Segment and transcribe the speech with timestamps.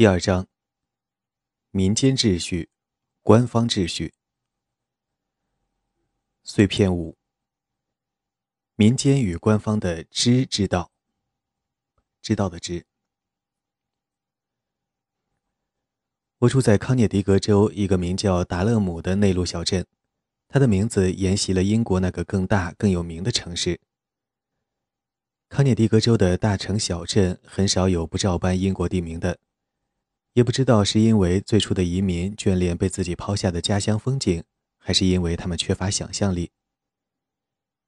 [0.00, 0.48] 第二章：
[1.72, 2.70] 民间秩序、
[3.20, 4.14] 官方秩序。
[6.42, 7.18] 碎片五：
[8.76, 10.90] 民间与官方的知之道。
[12.22, 12.86] 知道的知。
[16.38, 19.86] 我住在康涅狄格州一个名叫达勒姆的内陆小镇，
[20.48, 23.78] 它的名字沿袭了英国那个更大、更有名的城市。
[25.50, 29.38] 康涅狄格州的大城小镇很少有不照搬英国地名的。
[30.34, 34.44] 也不知道是因为最初的移民眷恋被自己抛下的家乡风景，
[34.78, 36.52] 还是因为他们缺乏想象力。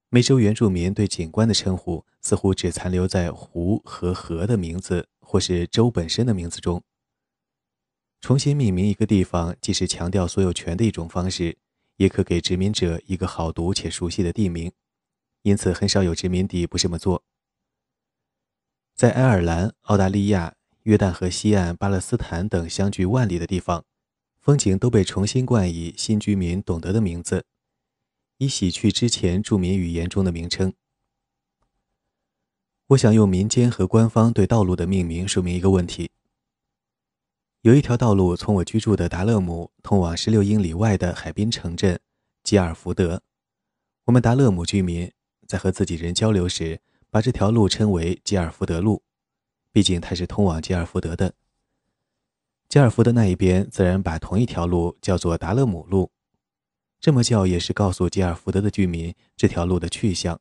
[0.09, 6.83] 美洲原住民对景观的称呼似乎只残留在湖和河的名字，或是州本身的名字中。
[8.19, 11.57] 重新命名一个地方，既是强调所有权的一种方式，
[11.95, 14.71] 也可给殖民者一个好读且熟悉的地名。
[15.43, 17.23] 因此，很少有殖民地不这么做。
[18.93, 20.55] 在爱尔兰、澳大利亚。
[20.83, 23.85] 约旦河西岸、巴勒斯坦等相距万里的地方，
[24.41, 27.45] 风景都被重新冠以新居民懂得的名字，
[28.37, 30.73] 以洗去之前著名语言中的名称。
[32.87, 36.11] 我想用民间和官方对道路的命名说明一个问题：
[37.61, 41.97] 有一条道路从我居住的达勒姆通往十六英里外的海滨城镇
[42.43, 43.23] 吉尔福德。
[44.03, 45.09] 我们达勒姆居民
[45.47, 49.01] 在和自己人交流时，把这条路称为吉尔福德路。
[49.73, 51.33] 毕竟它是通往吉尔福德的。
[52.69, 56.11] 吉尔福德那一边自然把同一条路叫做达勒姆路，
[57.01, 60.39] 这么叫也是告诉吉尔福德的居民这条路的去向。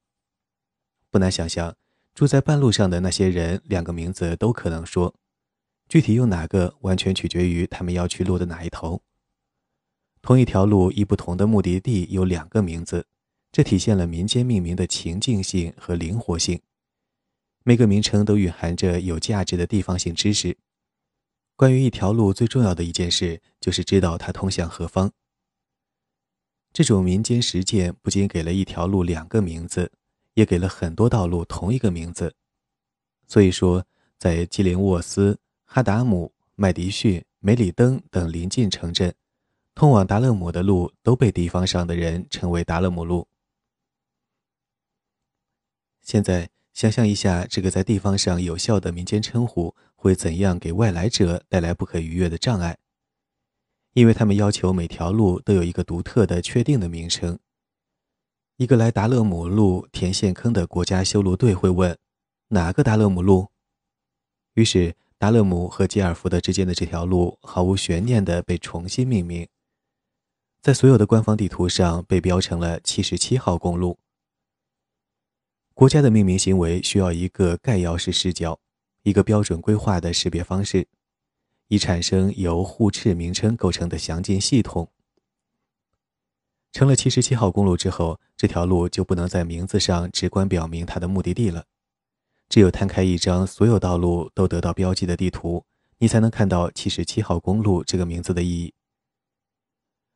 [1.10, 1.75] 不难想象，
[2.14, 5.14] 住在半路上的那些人，两个名字都可能说，
[5.88, 9.03] 具体用哪个完全取决于他们要去路的哪一头。
[10.22, 13.06] 同一条路以不同的目的地有两个名字，
[13.50, 16.60] 这体现了民间命名的情境性和灵活性。
[17.64, 20.58] 每个名称都蕴含着有价值的地方性知识。
[21.55, 25.12] 关于一条路最重要的一件事，就是知道它通向何方。
[26.72, 29.92] 这种民间实践不仅给了一条路两个名字，
[30.34, 32.34] 也给了很多道路同一个名字。
[33.28, 33.87] 所以说，
[34.19, 39.14] 在基林沃斯、哈达姆、麦迪逊、梅里登等邻近城镇，
[39.75, 43.28] 通往达勒姆的路都被地方上的人称为达勒姆路。
[46.00, 46.51] 现在。
[46.72, 52.78] 想象一下，这个在地方上有效的民间称呼会怎样给外来者带来不可逾越的障碍？
[53.93, 57.38] 因为他们要求每条路都有一个独特的、确定的名称。
[58.56, 61.99] 一个来达勒姆路填陷坑的国家修路队会问
[62.49, 63.49] ：“哪个达勒姆路？”
[64.55, 69.47] 于是，达勒姆和吉尔福德之间的这条路毫无悬念地被重新命名，
[70.62, 73.99] 在所有的官方地图上被标成了七十七号公路。
[75.75, 78.60] 国家的命名行为需要一个概要式视角，
[79.03, 80.87] 一个标准规划的识别方式，
[81.69, 84.91] 以产生由互斥名称构成的详尽系统。
[86.71, 91.65] 成了七十七号公路之后，这条路就不能在名字上直观表明它的目的地了。
[92.49, 95.65] 只有摊开一张所有道路都得到标记的地图，
[95.99, 98.75] 你才能看到七十七号公路这个名字的意义。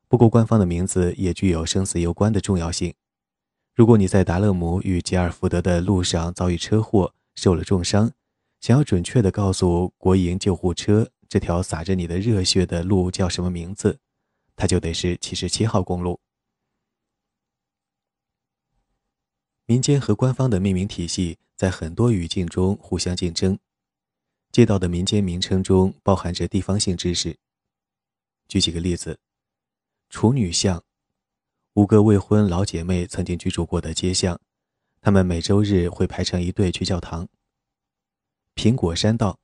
[0.06, 2.95] 不过，官方的名字也具有生死攸关的重要性。
[3.76, 8.10] 如果你在达勒姆与吉尔福德的路上遭遇车祸，受了重伤，
[8.59, 14.00] 想要准确地告诉国营救护车这条洒着你的热血的路叫什么名字，
[14.56, 16.19] 它就得是七十七号公路。
[19.66, 23.59] 民间和官方的命名体系在很多语境中互相竞争。
[24.53, 27.36] 街道的民间名称中包含着地方性知识。
[28.48, 29.19] 举几个例子：
[30.09, 30.82] 处女巷。
[31.76, 34.41] 五个未婚老姐妹曾经居住过的街巷，
[35.03, 37.28] 她们每周日会排成一队去教堂。
[38.54, 39.38] 苹果山道，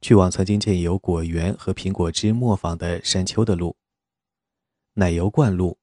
[0.00, 3.76] 去往曾经建有果园和苹果汁磨坊的山丘的路。
[4.94, 5.76] 奶油罐路，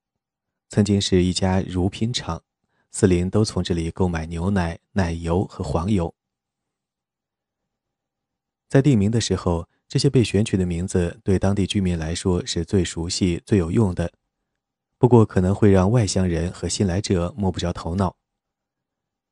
[0.67, 2.41] 曾经是一家乳品厂，
[2.89, 6.15] 四邻都从这里购买牛奶、奶油和黄油。
[8.67, 14.11] 在地名的时候，这些被选取的名字对当地居民来说是最熟悉、最有用的。
[15.01, 18.15] 不过可能会让外乡人和新来者摸不着头脑。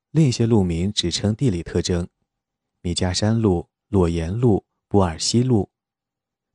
[0.10, 2.08] 另一些路名只称地理特征，
[2.82, 5.70] 米加山路、洛岩路、布尔西路，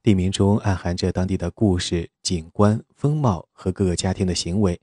[0.02, 4.80] 地名中暗含着当地的故事、景观、风貌和各个家庭的行为。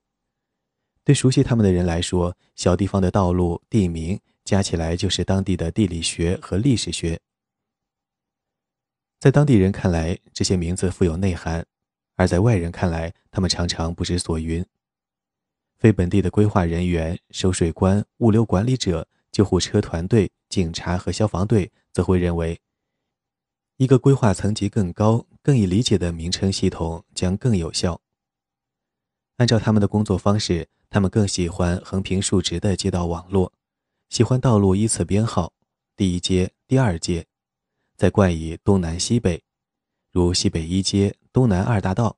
[1.03, 7.19] 对熟悉他们的人来说，小地方的道路、地名加起来就是当地的地理学和历史学。
[9.19, 11.67] 在当地人看来，这些名字富有内涵。
[12.21, 14.63] 而在外人看来，他们常常不知所云。
[15.79, 22.61] 非本地的规划人员、收税官、物流管理者、救护车团队、警察和消防队则会认为，
[23.77, 27.99] 一个规划层级更高、更易理解的名称系统将更有效。
[29.37, 33.51] 按照他们的工作方式，他们更喜欢横平竖直的街道网络，
[34.09, 35.53] 喜欢道路依次编号，
[35.95, 37.25] 第一街、第二街，
[37.97, 39.41] 再冠以东南西北，
[40.11, 42.17] 如西北一街、东南二大道。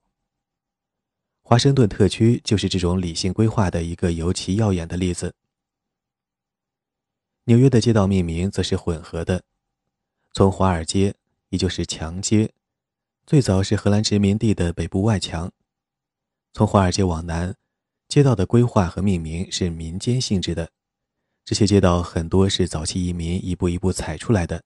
[1.41, 5.35] 华盛顿特区就是这种理性规划的一个尤其耀眼的例子。
[7.45, 9.43] 纽约的街道命名则是混合的，
[10.31, 11.15] 从华尔街。
[11.49, 12.51] 也就是墙街，
[13.27, 15.51] 最早是荷兰殖民地的北部外墙。
[16.51, 17.55] 从华尔街往南，
[18.07, 20.71] 街道的规划和命名是民间性质的。
[21.45, 24.63] 这些街道很多是早期移民一步一步踩出来的。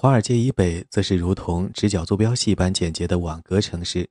[0.00, 4.08] 华尔街以北则是如同直角坐标系般简洁的网格城市，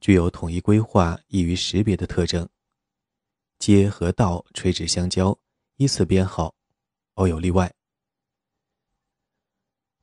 [0.00, 2.48] 具有统一规划、易于识别的特征。
[3.60, 5.38] 街和道垂直相交，
[5.76, 6.52] 依次编号，
[7.14, 7.72] 偶有例外。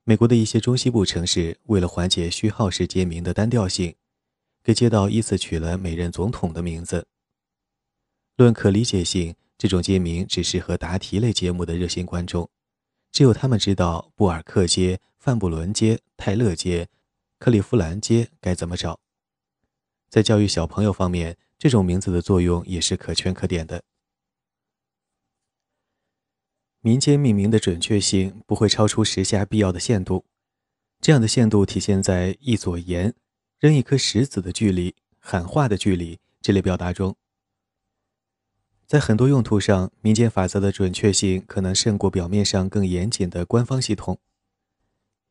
[0.05, 3.93] 美国的一些中西部城市为了缓解序号式街名的单调性，
[4.63, 7.05] 给街道依次取了每任总统的名字。
[8.37, 12.49] 论可理解性，这种街名只适合答题类节目的热心观众，
[13.11, 16.87] 只有他们知道布尔克街、范布伦街、泰勒街、
[17.37, 19.01] 克利夫兰街该怎么找。
[20.07, 23.83] 在教育小朋友方面，这种名字的作用也是可圈可点的。
[26.79, 30.23] 民间命名的准确性不会超出时下必要的限度，
[31.01, 33.13] 这样的限度体现在一左言、
[33.59, 37.17] 扔一颗石子的距离、喊话的距离这类表达中。
[38.85, 44.21] 在很多用途上，民间法则的准确性可能胜过表面上更严谨的官方系统。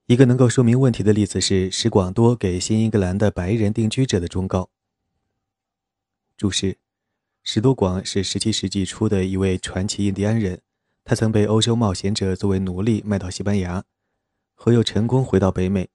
[0.06, 4.70] 一个能够说明问题的例子是史广多给新英格兰的白人定居者的忠告。
[6.36, 6.78] 注释：
[7.42, 10.60] 史多广是17世纪初的一位传奇印第安人。
[11.02, 13.84] 他曾被欧洲冒险者作为奴隶卖到西班牙，
[14.54, 15.88] 后又成功回到北美，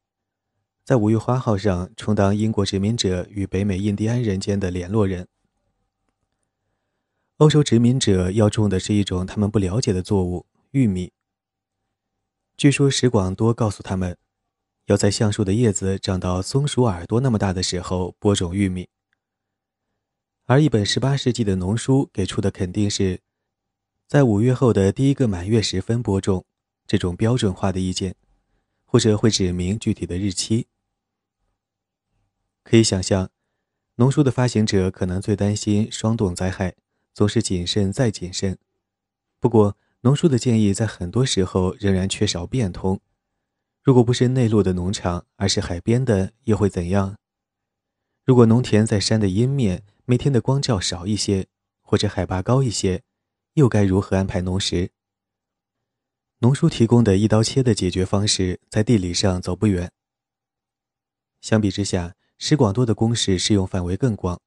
[0.83, 5.29] 在五月花号上充当英国殖民者与北美印第安人间的联络人。
[7.37, 11.13] 欧洲殖民者要种的是一种他们不了解的作物——玉米。
[12.61, 14.15] 据说史广多告诉他们，
[14.85, 18.87] 要在橡树的叶子长到松鼠耳朵那么大的时候播种玉米。
[20.45, 23.21] 而一本18世纪的农书给出的肯定是。
[24.07, 26.45] 在五月后的第一个满月时分播种，
[26.85, 28.15] 这种标准化的意见，
[28.85, 30.67] 或者会指明具体的日期。
[32.63, 33.31] 可以想象，
[33.95, 36.75] 农书的发行者可能最担心霜冻灾害，
[37.11, 38.59] 总是谨慎再谨慎。
[39.39, 42.99] 不过，农书的建议在很多时候仍然缺少变通。
[43.83, 47.17] 如果不是内陆的农场，而是海边的，又会怎样？
[48.25, 51.47] 如果农田在山的阴面，每天的光照少一些，
[51.81, 53.03] 或者海拔高一些。
[53.55, 54.91] 又该如何安排农时？
[56.39, 59.91] 农书提供的一刀切的解决方式，在地理上走不远。
[61.41, 64.39] 相比之下，史广多的公式适用范围更广。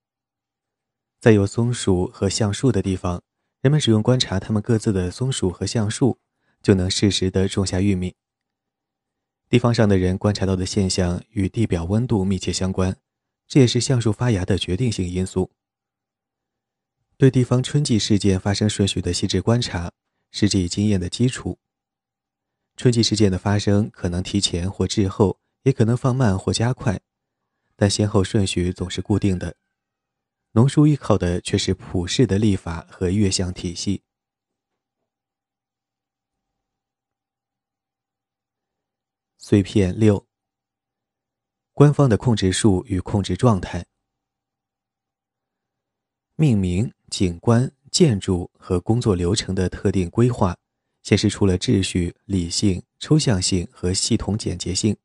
[1.21, 3.23] 在有松鼠和橡树的地方，
[3.65, 6.19] 人们只用观察它们各自的松鼠和橡树，
[6.63, 8.15] 就能适时地种下玉米。
[9.49, 12.95] 地方上的人观察到的现象与地表温度密切相关，
[13.49, 15.51] 这也是橡树发芽的决定性因素。
[17.17, 19.91] 对地方春季事件发生顺序的细致观察，
[20.31, 21.59] 是这一经验的基础。
[22.77, 27.01] 春季事件的发生可能提前或滞后，也可能放慢或加快，
[27.77, 29.57] 但先后顺序总是固定的。
[30.57, 34.03] 农书依靠的却是普世的历法和月相体系。
[39.37, 40.27] 碎片六：
[41.73, 43.85] 官方的控制术与控制状态。
[46.37, 46.93] 命名。
[47.11, 50.57] 景观、建筑和工作流程的特定规划，
[51.05, 54.97] 显示出了秩序、理性、抽象性和系统简洁性。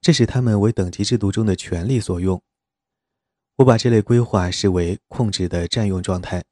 [0.00, 2.42] 这使他们为等级制度中的权力所用。
[3.58, 6.44] 我把这类规划视为控制的占用状态。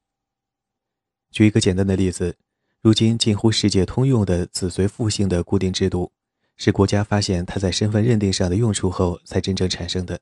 [1.30, 2.36] 举一个简单的例子：
[2.80, 6.10] 如今近乎世界通用的子随父姓的固定制度，
[6.56, 10.18] 是国家发现它在身份认定上的用处后才真正产生的。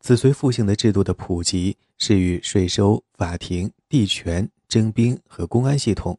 [0.00, 6.18] 子随父姓的制度的普及是与税收、法庭、地权、征兵和公安系统，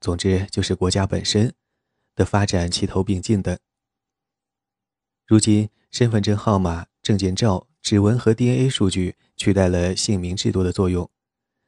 [0.00, 1.52] 总之就是国家本身
[2.14, 3.58] 的发展齐头并进的。
[5.26, 11.10] 如今，身份证号码、证件照、指纹和 DNA 数据取代了姓名制度的作用，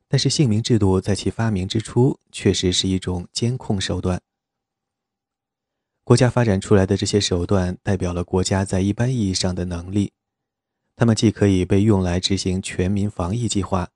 [0.09, 4.23] 但是姓名制度在其发明之初确实是一种监控手段。
[6.03, 10.15] 国家发展出来的这些手段，代表了国家在一般意义上的能力。
[10.97, 13.91] 他们既可以被用来执行全民防疫计划，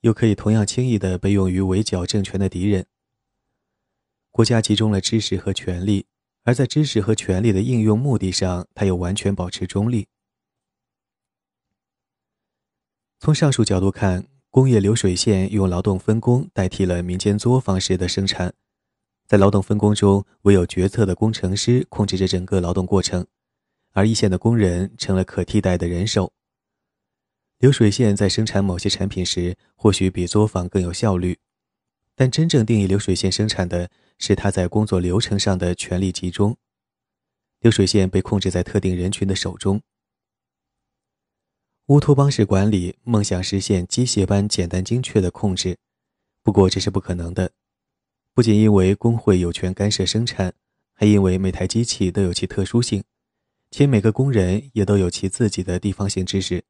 [0.00, 2.84] 又可以同样轻易地被用于围剿政权的敌人。
[4.32, 6.06] 国家集中了知识和权力，
[6.42, 10.08] 而在知识和权力的应用目的上，它又完全保持中立。
[13.24, 18.52] 从上述角度看，工业流水线用劳动分工代替了民间作坊式的生产，
[19.26, 23.26] 在劳动分工中，唯有决策的工程师控制着整个劳动过程，
[23.92, 26.34] 而一线的工人成了可替代的人手。
[27.60, 31.38] 流水线在生产某些产品时，或许比作坊更有效率，
[32.14, 33.88] 但真正定义流水线生产的
[34.18, 36.54] 是它在工作流程上的权力集中。
[37.60, 39.80] 流水线被控制在特定人群的手中。
[41.88, 45.76] 乌托邦式管理梦想实现机械般简单精确的控制，
[46.42, 47.50] 不过这是不可能的。
[48.32, 50.54] 不仅因为工会有权干涉生产，
[50.94, 53.04] 还因为每台机器都有其特殊性，
[53.70, 56.64] 且每个工人也都有其自己的地方性知识，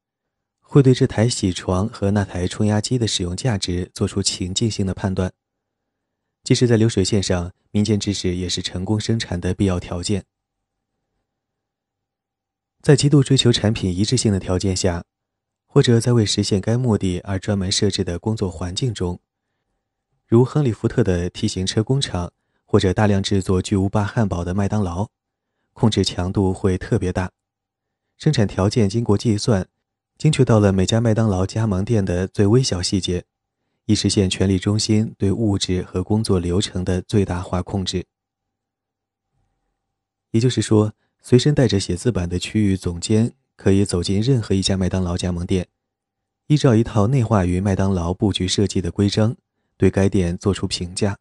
[0.61, 5.33] 会对这台铣床和那台冲压机的使用价值做出情境性的判断。
[6.43, 10.25] 即使在流水线上，民间知识也是成功生产的必要条件。
[12.85, 15.07] 在极度追求产品一致性的条件下，
[15.65, 19.19] 或者在为实现该目的而专门设置的工作环境中，
[20.27, 22.31] 如亨利·福特的 T 型车工厂，
[22.67, 25.09] 或者大量制作巨无霸汉堡的麦当劳，
[25.73, 27.33] 控制强度会特别大，
[28.19, 29.67] 生产条件经过计算，
[30.19, 33.25] 精确到了每家麦当劳加盟店的最微小细节，
[33.87, 38.05] 以实现权力中心对物质和工作流程的最大化控制。
[40.33, 40.93] 也就是说。
[41.27, 45.67] 随身带着写字板的区域总监可以走进任何一家麦当劳加盟店，
[46.49, 49.35] 依照一套内化于麦当劳布局设计的规章，
[49.79, 51.17] 对该店作出评价。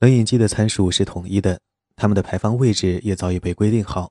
[0.00, 1.60] 冷饮机的参数是统一的，
[1.94, 4.10] 它们的排放位置也早已被规定好。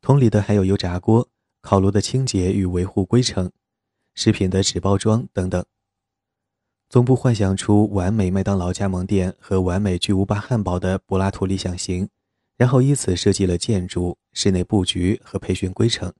[0.00, 1.28] 同理的还有油炸锅、
[1.62, 3.50] 烤炉的清洁与维护规程、
[4.14, 5.64] 食品的纸包装等等。
[6.88, 12.08] 总部幻想出完美麦当劳加盟店和完美巨无霸汉堡的柏拉图理想型。
[12.56, 16.12] 然后依此设计了建筑、室内布局和培训规程。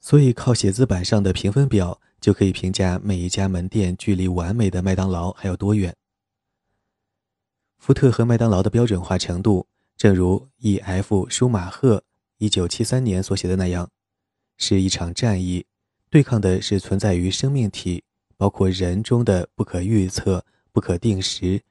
[0.00, 5.96] 所以，靠写字板上的评分表就可以评价每一家门店距离完美的麦当劳还有多远。
[7.78, 11.28] 福特和麦当劳的标准化程度，正如 E.F.
[11.28, 12.04] 舒马赫
[12.38, 13.90] 1973年所写的那样，
[14.56, 15.66] 是一场战役，
[16.10, 18.04] 对抗的是存在于生命体，
[18.36, 21.62] 包括人中的不可预测、不可定时、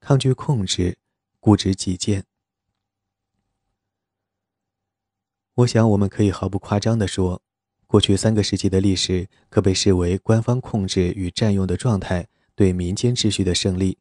[0.00, 0.98] 抗拒控制、
[1.38, 2.24] 固执己见。
[5.60, 7.42] 我想，我们可以毫不夸张地说，
[7.86, 13.98] 过去三个世纪的历史可被视为官方控制与占用的状态对民间秩序的胜利。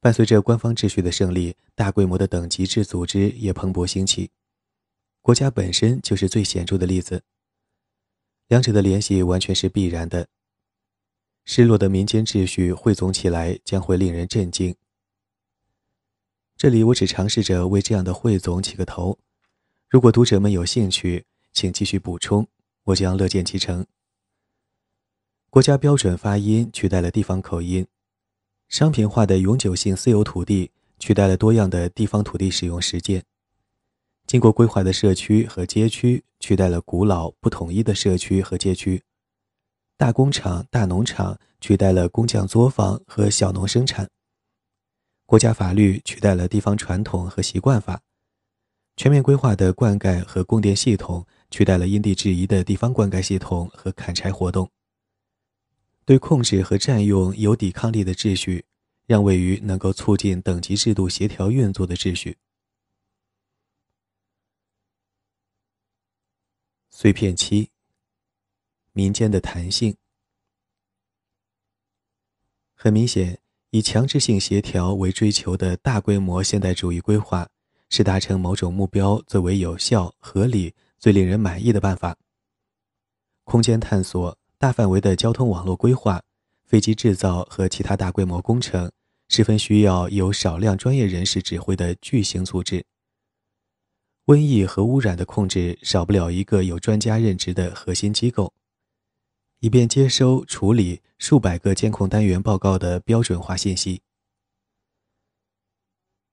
[0.00, 4.30] 伴随着官方秩序的胜利，大规模的等级制组织也蓬勃兴起。
[5.20, 7.22] 国家本身就是最显著的例子。
[8.48, 10.28] 两者的联系完全是必然的。
[11.44, 14.74] 失落的民间秩序汇总起来，将会令人震惊。
[16.56, 19.18] 这里，我只尝试着为这样的汇总起个头。
[19.90, 22.46] 如果读者们有兴趣，请继续补充，
[22.84, 23.84] 我将乐见其成。
[25.50, 27.84] 国家标准发音取代了地方口音，
[28.68, 30.70] 商品化的永久性私有土地
[31.00, 33.24] 取代了多样的地方土地使用实践，
[34.28, 39.02] 经过规划的社区和街区取代了古老不统一的社区和街区，
[39.96, 44.08] 大工厂、大农场取代了工匠作坊和小农生产，
[45.26, 48.00] 国家法律取代了地方传统和习惯法。
[49.00, 54.70] 全面规划的灌溉和供电系统取代了因地制宜的地方灌溉系统和砍柴活动。
[56.04, 58.66] 对控制和占用有抵抗力的秩序，
[59.06, 62.36] 让位于能够促进等级制度协调运作的秩序。
[66.90, 67.70] 碎片七。
[68.92, 69.96] 民间的弹性。
[72.74, 73.40] 很明显，
[73.70, 77.48] 以强制性协调为追求的大规模现代主义规划。
[77.90, 82.16] 是达成某种目标最为有效、合理、最令人满意的办法。
[83.44, 86.22] 空间探索、大范围的交通网络规划、
[86.64, 88.90] 飞机制造和其他大规模工程，
[89.28, 92.84] 十分需要有少量专业人士指挥的巨型组织。
[94.26, 98.52] 瘟疫和污染的控制少不了一个有专家任职的核心机构，
[99.58, 104.02] 以便接收、处理数百个监控单元报告的标准化信息。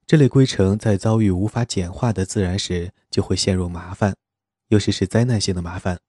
[0.08, 4.16] 这类规程在遭遇无法简化的自然时，就会陷入麻烦，
[4.70, 6.00] 尤其是灾难性的麻烦。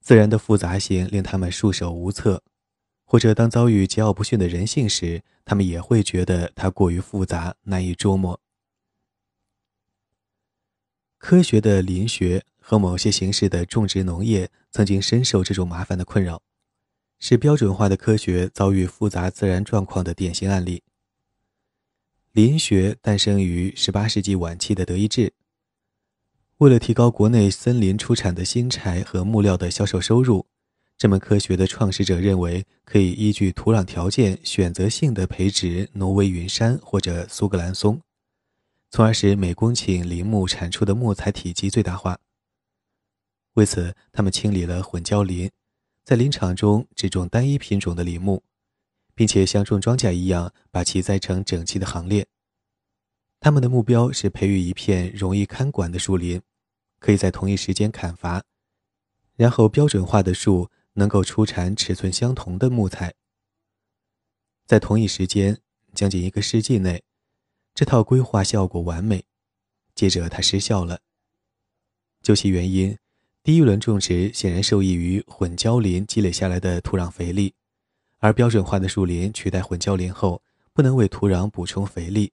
[0.00, 2.42] 自然的复杂性令他们束手无策，
[3.04, 8.40] 或者当遭遇桀骜不驯的人性时，他们也会觉得它过于复杂，难以捉摸。
[11.18, 16.40] 科学的林学和某些形式的种植农业曾经深受这种麻烦的困扰，
[17.18, 20.82] 是标准化的科学遭遇复杂自然状况的典型案例。
[22.32, 25.32] 林学诞生于18世纪晚期的德意志。
[26.58, 30.46] 为了提高国内森林出产的新柴和木料的销售收入，
[30.96, 38.00] 这门科学的创始者认为可以依据土壤条件选择性的培植挪威云杉或者苏格兰松，
[38.90, 42.16] 从而使每公顷林木产出的木材体积最大化。
[43.54, 45.50] 为此，他们清理了混交林，
[46.04, 48.44] 在林场中只种单一品种的林木。
[49.14, 52.26] 并且像种庄稼一样把其栽成整齐的行列。
[53.40, 56.42] 他们的目标是培育一片容易看管的树林，
[56.98, 58.44] 可以在同一时间砍伐，
[59.36, 63.14] 然后标准化的树能够出产尺寸相同的木材。
[64.66, 65.58] 在同一时间，
[65.94, 67.02] 将近一个世纪内，
[67.74, 69.24] 这套规划效果完美。
[69.94, 71.00] 接着它失效了。
[72.22, 72.96] 究其原因，
[73.42, 77.54] 第一轮种植显然受益于混交林积累下来的土壤肥力。
[78.20, 80.42] 而标准化的树林取代混交林后，
[80.74, 82.32] 不能为土壤补充肥力。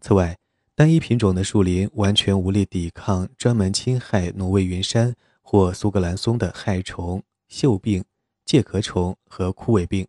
[0.00, 0.38] 此外，
[0.76, 8.04] 单一品种的树林完全无力抵抗专门侵害挪威云杉或苏格兰松的害虫、锈病、
[8.44, 10.06] 介壳虫和枯萎病。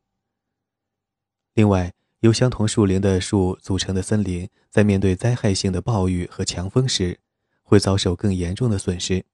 [1.55, 7.19] 另外，由相同树林的树组成的森林，在面对灾害性的暴雨和强风时，
[7.63, 9.25] 会遭受更严重的损失。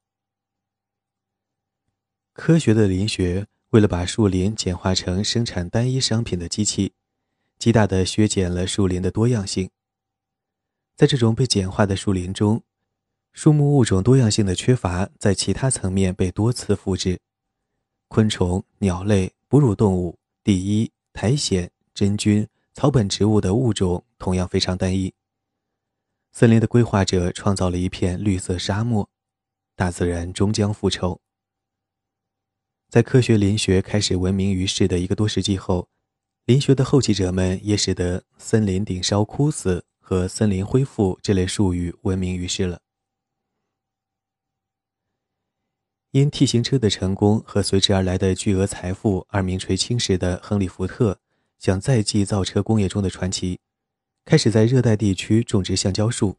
[2.31, 3.47] 科学的林学。
[3.71, 6.93] 为了把树林简化成生产单一商品的机器，
[7.59, 9.69] 极大地削减了树林的多样性。
[10.95, 12.63] 在这种被简化的树林中，
[13.31, 17.19] 树木物种多样性的缺乏在其他层面被多次复制。
[18.07, 25.13] 昆虫、鸟类、哺乳动物、第一、苔藓、真菌、草本植物的物种同样非常单一。
[26.31, 29.07] 森林的规划者创造了一片绿色沙漠，
[29.75, 31.21] 大自然终将复仇。
[32.89, 35.87] 在科学林学开始闻名于世的一个多世纪后，
[36.45, 42.79] 林学的后继者们也使得“森林顶烧枯死”和“森林恢复”这类术语闻名于世了。
[46.09, 51.19] 因 T 型车的成功和随之而来的巨额财富而名垂青史的亨利·福特，
[51.59, 53.59] 想再继造车工业中的传奇，
[54.25, 56.37] 开始在热带地区种植橡胶树。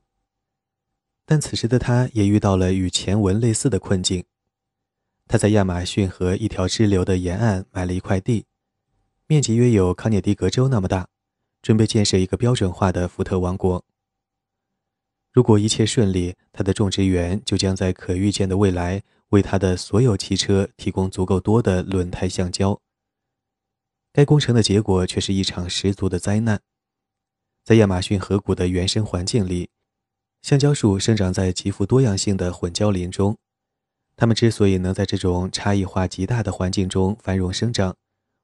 [1.24, 4.24] 但此时的他也遇到了与前文类似的困境。
[5.30, 8.46] 他在亚马逊河一条支流的沿岸买了一块地，
[9.28, 11.08] 面积约有康涅狄格州那么大，
[11.62, 13.84] 准备建设一个标准化的福特王国。
[15.32, 22.80] 如果一切顺利，他的种植园就将在可预见的未来为他的所有汽车提供足够多的轮胎橡胶。
[24.12, 26.60] 该工程的结果却是一场十足的灾难。
[27.64, 29.70] 在亚马逊河谷的原生环境里，
[30.42, 33.38] 橡胶树生长在极富多样性的混交林中。
[34.20, 37.96] 它们之所以能在这种差异化极大的环境中繁荣生长，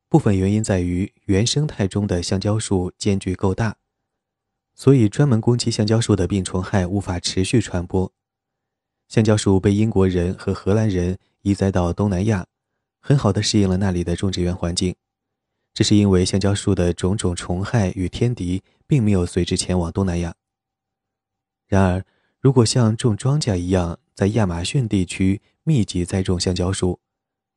[0.08, 3.76] 部分原因在于原生态中的橡胶树间距够大，
[4.74, 8.10] 所以专门攻击橡胶树的病虫害无法持续传播。
[9.08, 12.46] 橡胶树被英国人和荷兰人移栽到东南亚，
[12.98, 14.96] 很好的适应了那里的种植园环境。
[15.74, 20.34] 这是因为橡胶树的种种虫害与天敌并没有随之前往东南亚。
[21.66, 22.02] 然而，
[22.40, 27.00] 如果像种庄稼一样在亚马逊地区，密集栽种橡胶树，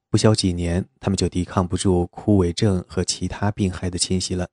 [0.10, 4.50] 不消几年，它们就抵抗不住枯萎症和其他病害的侵袭了。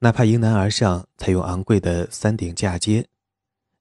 [0.00, 3.08] 哪怕迎难而上，采用昂贵的三顶嫁接，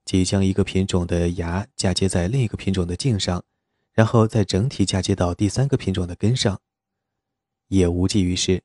[0.05, 3.43] 即将一个品种的芽嫁接在另一个品种的茎上，
[3.91, 6.61] 然后再整体嫁接到第三个品种的根上，
[7.67, 8.63] 也无济于事。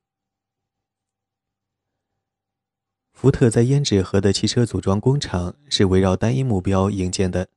[3.13, 7.49] 福特在胭脂河的汽车组装工厂是围绕单一目标营建的。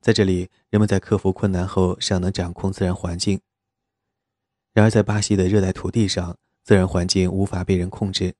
[0.00, 3.40] 在这里，人们在克服困难后尚能掌控自然环境。
[4.72, 8.34] 然而，在巴西的热带土地上，自然环境无法被人控制。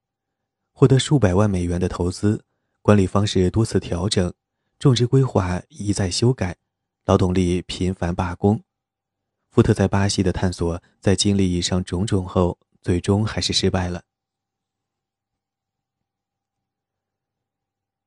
[0.73, 2.42] 获得数百万美元的投资，
[2.81, 4.33] 管理方式多次调整，
[4.79, 6.57] 种植规划一再修改，
[7.05, 8.62] 劳动力频繁罢工。
[9.51, 14.05] 福特在巴西的探索，在经历以上种种后，最终还是失败了。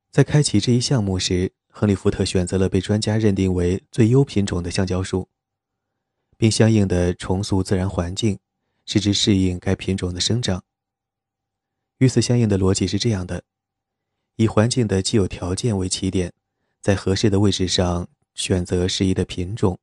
[0.09, 5.27] 在开启这一项目时，亨利·福特选择了被专家认定为最优品种的橡胶树，
[6.37, 8.37] 并相应的重塑自然环境，
[8.85, 10.63] 使之适应该品种的生长。
[11.97, 13.43] 与此相应的逻辑是这样的：
[14.35, 16.31] 以环境的既有条件为起点，
[16.79, 19.79] 在合适的位置上选择适宜的品种。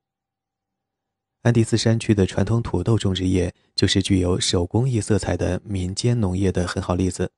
[1.41, 7.33] 安第斯山区的传统土豆种植业就是具有手工艺色彩的民间农业的很好例子。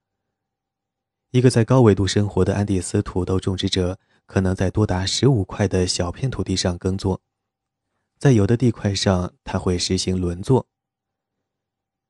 [1.31, 3.99] 一个在高纬度生活的安第斯土豆种植者。
[4.33, 7.21] 可能在多达十五块的小片土地上耕作，
[8.17, 10.65] 在有的地块上，他会实行轮作。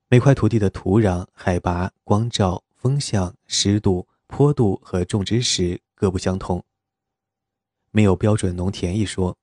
[0.07, 6.63] 每块土地的土壤、海拔、光照、风向、湿度、坡度和种植时各不相同。
[7.91, 9.37] 没有标准农田一说。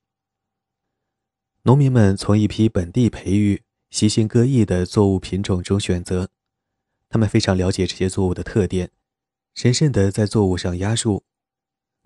[1.65, 6.31] 农民们从一批本地培育、习性各异的作物品种中选择，
[7.11, 8.91] 他们非常了解这些作物的特点，
[9.55, 11.23] 神圣地在作物上压树。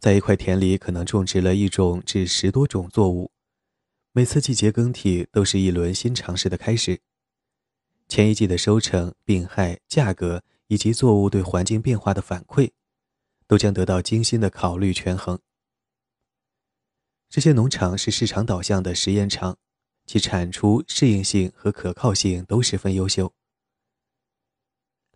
[0.05, 3.33] 在一块田里，可能种植了一种至十多种作物。
[4.13, 7.01] 每次季节更替都是一轮新尝试的开始。
[8.07, 12.73] 前一季的收成、病害、价格以及作物对环境变化的反馈，
[13.47, 15.41] 都将得到精心的考虑权衡。
[17.31, 19.57] 这些农场是市场导向的实验场，
[20.05, 23.33] 其产出、适应性和可靠性都十分优秀。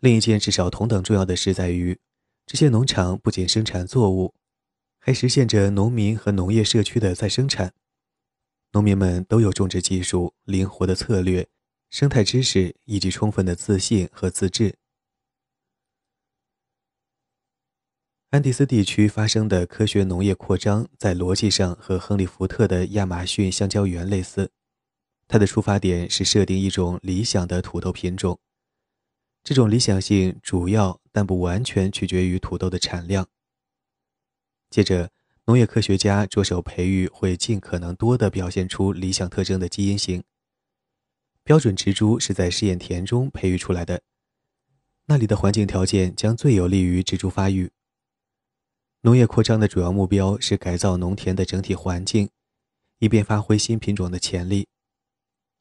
[0.01, 2.01] 另一件至少同等重要的事在于，
[2.46, 4.35] 这些农场不仅生产作物，
[5.09, 7.73] 还实现着农民和农业社区的再生产。
[8.73, 11.49] 农民们都有种植技术、灵活的策略、
[11.88, 14.75] 生态知识以及充分的自信和自治。
[18.29, 24.51] 安第斯地区发生的科学农业扩张，在逻辑上和亨利·福特的亚马逊香蕉园类似。
[25.27, 28.38] 它的出发点是设定一种理想的土豆品种，
[29.42, 33.27] 这种理想性主要但不完全取决于土豆的产量。
[34.70, 35.11] 接着。
[35.46, 40.22] 农业科学家着手培育会尽可能多地表现出理想特征的基因型。
[41.42, 44.02] 标准植株是在试验田中培育出来的，
[45.07, 47.70] 那里的环境条件将最有利于植株发育。
[49.00, 52.28] 农业扩张的主要目标是改造农田的整体环境，
[52.98, 54.68] 以便发挥新品种的潜力。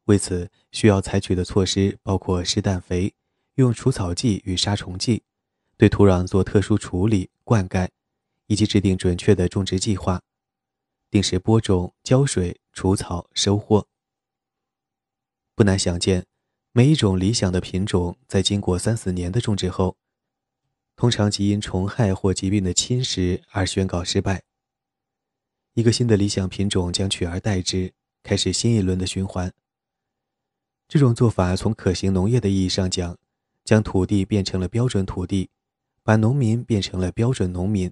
[0.07, 3.13] 为此，需要采取的措施包括施氮肥、
[3.55, 5.23] 用除草剂与杀虫剂，
[5.77, 7.87] 对土壤做特殊处理、灌溉。
[8.47, 10.21] 以及制定准确的种植计划，
[11.09, 13.87] 定时播种、浇水、除草、收获。
[15.55, 16.25] 不难想见，
[16.71, 19.97] 每一种理想的品种在经过三四年的种植后，
[20.95, 24.43] 通常即因虫害或疾病的侵蚀而宣告失败。
[25.73, 29.53] 一个新的理想品种将取而代之，开始新一轮的循环。
[30.87, 33.17] 这种做法从可行农业的意义上讲，
[33.63, 35.49] 将土地变成了标准土地，
[36.01, 37.91] 把农民变成了标准农民。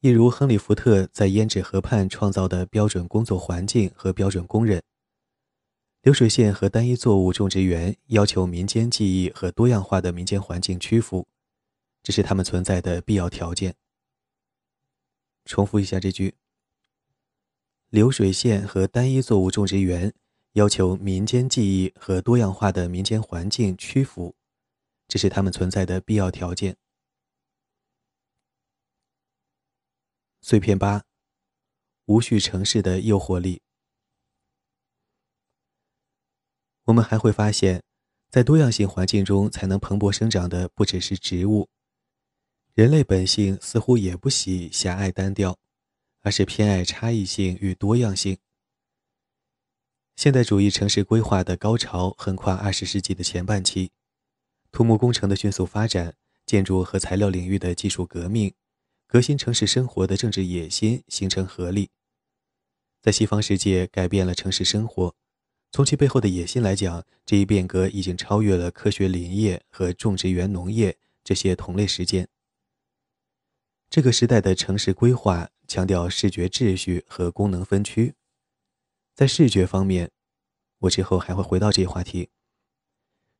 [0.00, 4.80] 一如亨利·福特在胭脂河畔创造的标准工作环境和标准工人，
[6.02, 11.26] 流水线和单一作物种植园要求民间技艺和多样化的民间环境屈服，
[12.00, 13.74] 这是他们存在的必要条件。
[15.44, 16.36] 重复一下这句：
[17.90, 20.14] 流水线和单一作物种植园
[20.52, 24.36] 要求民间技艺和多样化的民间环境屈服，
[25.08, 26.76] 这是他们存在的必要条件。
[30.40, 31.04] 碎片八，
[32.06, 33.60] 无序城市的诱惑力。
[36.84, 37.82] 我们还会发现，
[38.30, 41.68] 在多样性环境中才能蓬勃生长的不只是植物。
[42.74, 45.58] 人类本性似乎也不喜狭隘单调，
[46.20, 48.38] 而是偏爱差异性与多样性。
[50.16, 53.90] 现代主义城市规划的高潮横跨二十世纪的前半期，
[54.70, 56.14] 土木工程的迅速发展，
[56.46, 58.54] 建筑和材料领域的技术革命。
[59.10, 61.88] 革新城市生活的政治野心形成合力，
[63.00, 65.14] 在西方世界改变了城市生活。
[65.72, 72.28] 从其背后的野心来讲，这一变革已经超越了科学林业和种植园农业这些同类实践。
[73.88, 78.14] 这个时代的城市规划强调视觉秩序和功能分区。
[79.14, 80.10] 在视觉方面，
[80.80, 82.28] 我之后还会回到这一话题。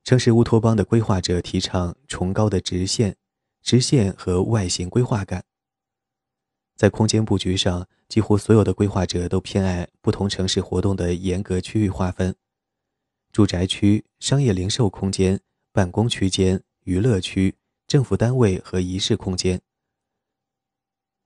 [0.03, 3.19] 城市乌托邦的规划者提倡崇高的直线、
[3.61, 5.45] 直线和外形规划感。
[6.79, 12.37] 在空间布局上，几乎所有的规划者都偏爱不同城市活动的严格区域划分：
[13.33, 15.41] 住宅区、商业零售空间、
[15.73, 17.57] 办公区间、娱乐区、
[17.89, 19.61] 政府单位和仪式空间。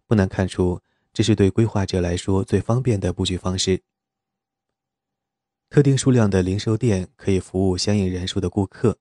[0.07, 0.81] 不难看出，
[1.13, 3.83] 这是对规划者来说最方便的布局方式。
[5.69, 8.99] 特定数量的零售店可以服务相应人数的顾客，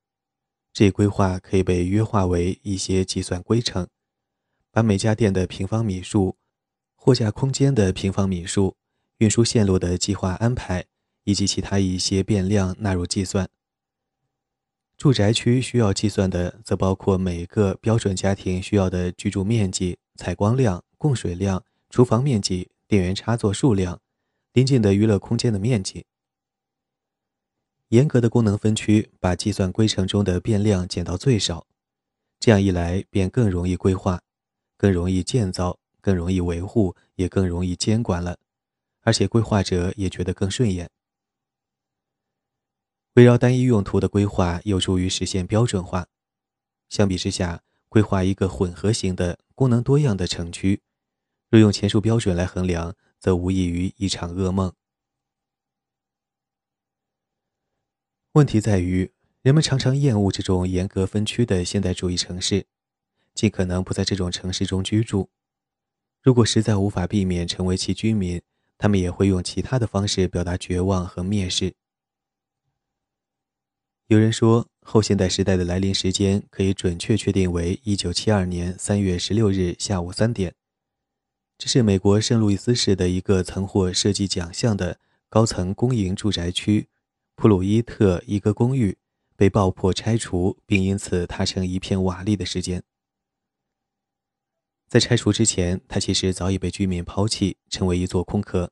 [0.74, 3.88] 这一规划可以被约化为一些计算规程，
[4.70, 6.36] 把每家店的平方米数。
[7.04, 8.76] 货架空间的平方米数、
[9.18, 10.86] 运输线路的计划安排
[11.24, 13.50] 以及其他一些变量纳入计算。
[15.00, 24.00] 住宅区需要计算的则包括每个标准家庭需要的居住面积、采光量、供水量、厨房面积、电源插座数量、
[24.54, 26.06] 临近的娱乐空间的面积。
[27.88, 31.66] 严格的功能分区把计算规程中的变量减到最少，
[32.40, 34.22] 这样一来便更容易规划，
[34.78, 35.80] 更容易建造。
[36.02, 38.40] 更容易维护，也更容易监管了，
[39.02, 40.90] 而且规划者也觉得更顺眼。
[43.14, 46.08] 围绕单一用途的规划有助于实现标准化，
[46.90, 50.82] 相比之下，规划一个混合型的、功能多样的城区，
[51.50, 54.74] 若用前述标准来衡量，则无异于一场噩梦。
[58.34, 59.12] 问题在于，
[59.42, 62.66] 人们常常厌恶这种严格分区的现代主义城市，
[63.34, 65.30] 尽可能不在这种城市中居住。
[66.24, 68.40] 如果实在无法避免成为其居民，
[68.78, 71.74] 他们也会用其他的方式表达绝望和蔑视。
[74.08, 80.54] 有人说，后现代时代的来临时间可以准确确定为一九七二年三月十六日下午三点。
[81.58, 86.88] 这是美国圣路易斯市的一个曾获设计奖项的高层公营住宅区。
[87.36, 88.98] 普鲁伊特一个公寓
[89.36, 92.84] 被爆破拆除，并因此塌成一片瓦砾的时间。
[94.92, 98.70] 在拆除之前，它其实早已被居民抛弃，成为一座空壳。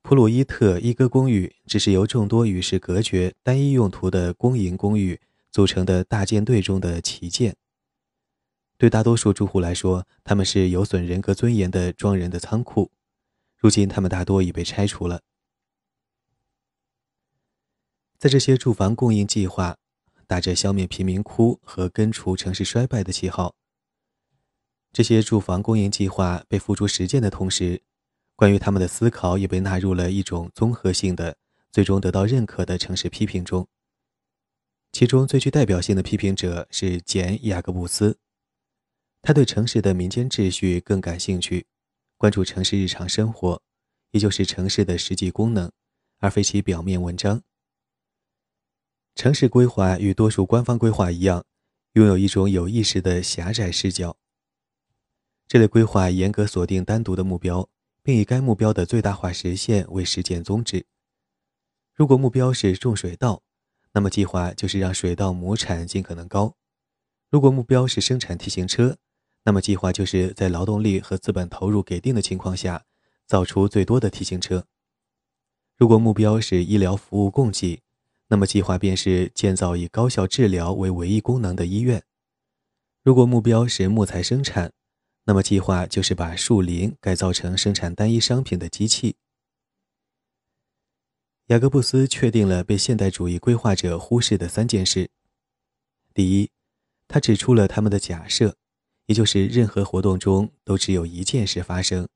[0.00, 7.56] 普鲁伊特伊戈公寓只是由众多与世隔绝、单一用途的公营公寓组成的大舰队中的旗舰。
[8.78, 12.92] 对大多数住户来说，他们是有损人格尊严的装人的仓库。
[13.56, 15.22] 如今，他们大多已被拆除了。
[18.18, 19.76] 在这些住房供应计划
[20.28, 23.56] 打着消灭贫民窟和根除城市衰败的旗号，
[24.94, 27.82] 这些住房供应计划被付诸实践的同时，
[28.36, 31.36] 关于他们的思考也被纳入了一种综合性的、
[31.72, 33.66] 最终得到认可的城市批评中。
[34.92, 38.16] 其中最具代表性的批评者是简·雅各布斯，
[39.20, 41.66] 他对城市的民间秩序更感兴趣，
[42.16, 43.60] 关注城市日常生活，
[44.12, 45.72] 也就是城市的实际功能，
[46.20, 47.42] 而非其表面文章。
[49.16, 51.44] 城市规划与多数官方规划一样，
[51.94, 54.16] 拥有一种有意识的狭窄视角。
[55.54, 57.68] 这类规划严格锁定单独的目标，
[58.02, 60.84] 并以该目标的最大化实现为实践宗旨。
[61.94, 63.40] 如果目标是种水稻，
[63.92, 66.56] 那么计划就是让水稻亩产尽可能高；
[67.30, 68.96] 如果目标是生产 T 型车，
[69.44, 72.84] 那么计划就是在劳动力和资本投入给定的情况下，
[73.24, 74.62] 造出最多的 T 型车；
[75.76, 77.80] 如果目标是医疗服务供给，
[78.26, 82.02] 那么，计划便是建造以高效治疗为唯一功能的医院。
[83.04, 84.72] 如果目标是木材生产，
[85.24, 89.16] 那么计划就是把树林改造成生产单一商品的机器。
[91.48, 95.10] 雅各布斯确定了被现代主义规划者忽视的三件事：
[96.14, 96.50] 第一，
[97.06, 98.56] 他指出了他们的假设，
[99.06, 102.08] 也就是任何活动中都只有一件事发生，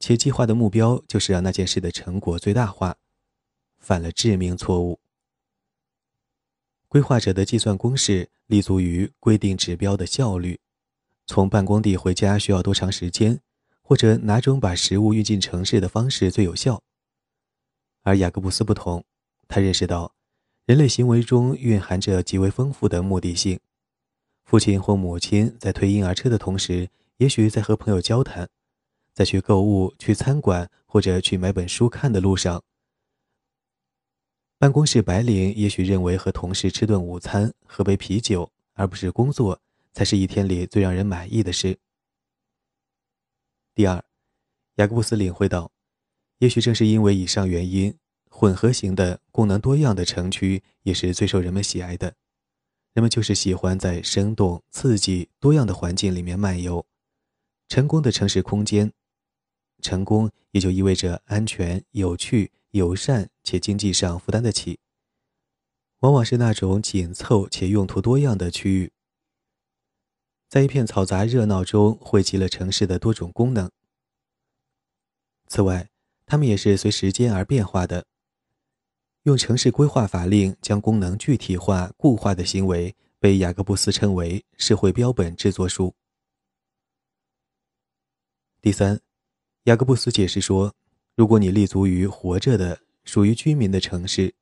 [0.00, 2.96] 且计划的目标就是让那件事的成果最大化，
[3.78, 5.00] 犯了致命错误。
[6.88, 10.60] 规划者的计算公式立足于规定指标的效率，
[11.26, 13.40] 从办公地回家需要多长时间，
[13.82, 16.82] 或者哪种把食物运进城市的方式最有效。
[18.02, 19.04] 而雅各布斯不同，
[19.48, 20.14] 他认识到，
[20.66, 23.58] 人类行为中蕴含着极为丰富的目的性。
[24.44, 28.48] 父亲或母亲在推婴儿车的同时，也许在和朋友交谈，
[29.14, 32.62] 在去购物、去餐馆或者去买本书看的路上。
[34.58, 39.60] 办公室白领也许认为和同事吃顿午餐、喝杯啤酒，而不是工作，
[39.94, 41.78] 才是一天里最让人满意的事。
[43.74, 44.04] 第二，
[44.74, 45.72] 雅各布斯领会到，
[46.40, 47.96] 也许正是因为以上原因，
[48.28, 52.14] 混合型的、功能多样的城区也是最受人们喜爱的。
[52.92, 56.84] 人们就是喜欢在生动、刺激、多样的环境里面漫游。
[57.68, 58.92] 成功的城市空间，
[59.80, 62.52] 成功也就意味着安全、有趣。
[62.74, 64.80] 友善且经济上负担得起，
[66.00, 68.92] 往往是那种紧凑且用途多样的区域，
[70.54, 73.68] 在一片嘈杂热闹中汇集了城市的多种功能。
[75.48, 75.88] 此外，
[76.26, 78.06] 它们也是随时间而变化的。
[79.24, 85.92] 用城市规划法令将功能具体化、固化的行为，被雅各布斯称为“社会标本制作术”。
[88.62, 89.00] 第三，
[89.64, 90.72] 雅各布斯解释说。
[91.16, 94.32] 如果你立足于活着的、属于居民的城市，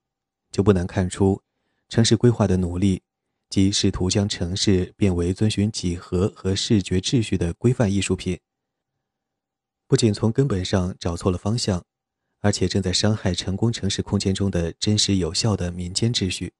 [0.51, 1.40] 就不难看出，
[1.88, 3.03] 城市规划的努力，
[3.53, 8.41] 即试图将城市变为遵循几何和视觉秩序的规范艺术品，
[9.87, 11.85] 不仅从根本上找错了方向，
[12.41, 16.55] 而且正在伤害成功城市空间中的真实有效的民间秩序。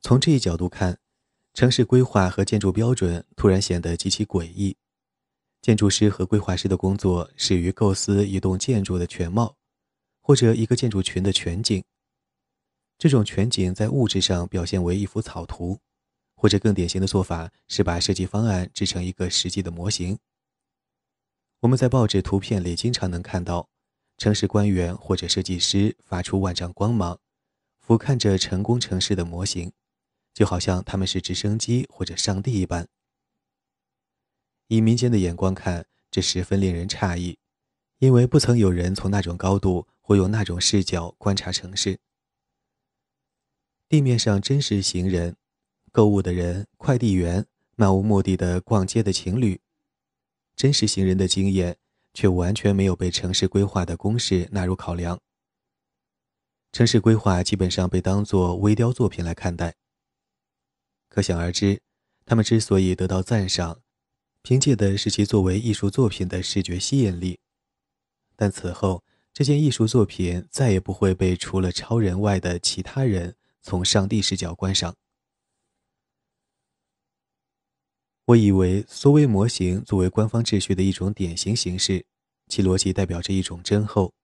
[0.00, 0.98] 从这一角度看，
[1.52, 4.74] 城市规划和建筑标准突然显得极其诡异。
[5.60, 9.58] 建筑师和规划师的工作始于构思一栋建筑的全貌，
[10.22, 11.84] 或者一个建筑群的全景。
[12.98, 15.80] 这种全景在物质上表现为一幅草图，
[16.36, 20.18] 或者更典型的做法是把设计方案制成一个实际的模型。
[21.60, 23.68] 我们在报纸图片里经常能看到，
[24.18, 27.18] 城市官员或者设计师发出万丈光芒，
[27.80, 29.72] 俯瞰着成功城市的模型，
[30.34, 32.88] 就好像他们是直升机或者上帝一般。
[34.68, 37.38] 以民间的眼光看，这十分令人诧异，
[37.98, 41.98] 因为不曾有人从那种高度或用那种视角观察城市。
[43.92, 45.36] 地面上真实行人、
[45.90, 47.44] 购物的人、快递员、
[47.76, 49.60] 漫无目的的逛街的情侣，
[50.56, 51.76] 真实行人的经验
[52.14, 55.20] 却完全没有被城市规划的公式纳入考量。
[56.72, 59.74] 城市规划基本上被当作微雕作品来看待。
[61.10, 61.82] 可想而知，
[62.24, 63.82] 他们之所以得到赞赏，
[64.40, 67.40] 凭借的是其作为艺术作品的视觉吸引力。
[68.36, 74.94] 但此后，这件艺术作品再也不会被除了超人外的其他人从上帝视角观赏。
[78.26, 82.06] 我以为缩微模型作为官方秩序的一种典型形式，
[82.46, 84.14] 其逻辑代表着一种真后。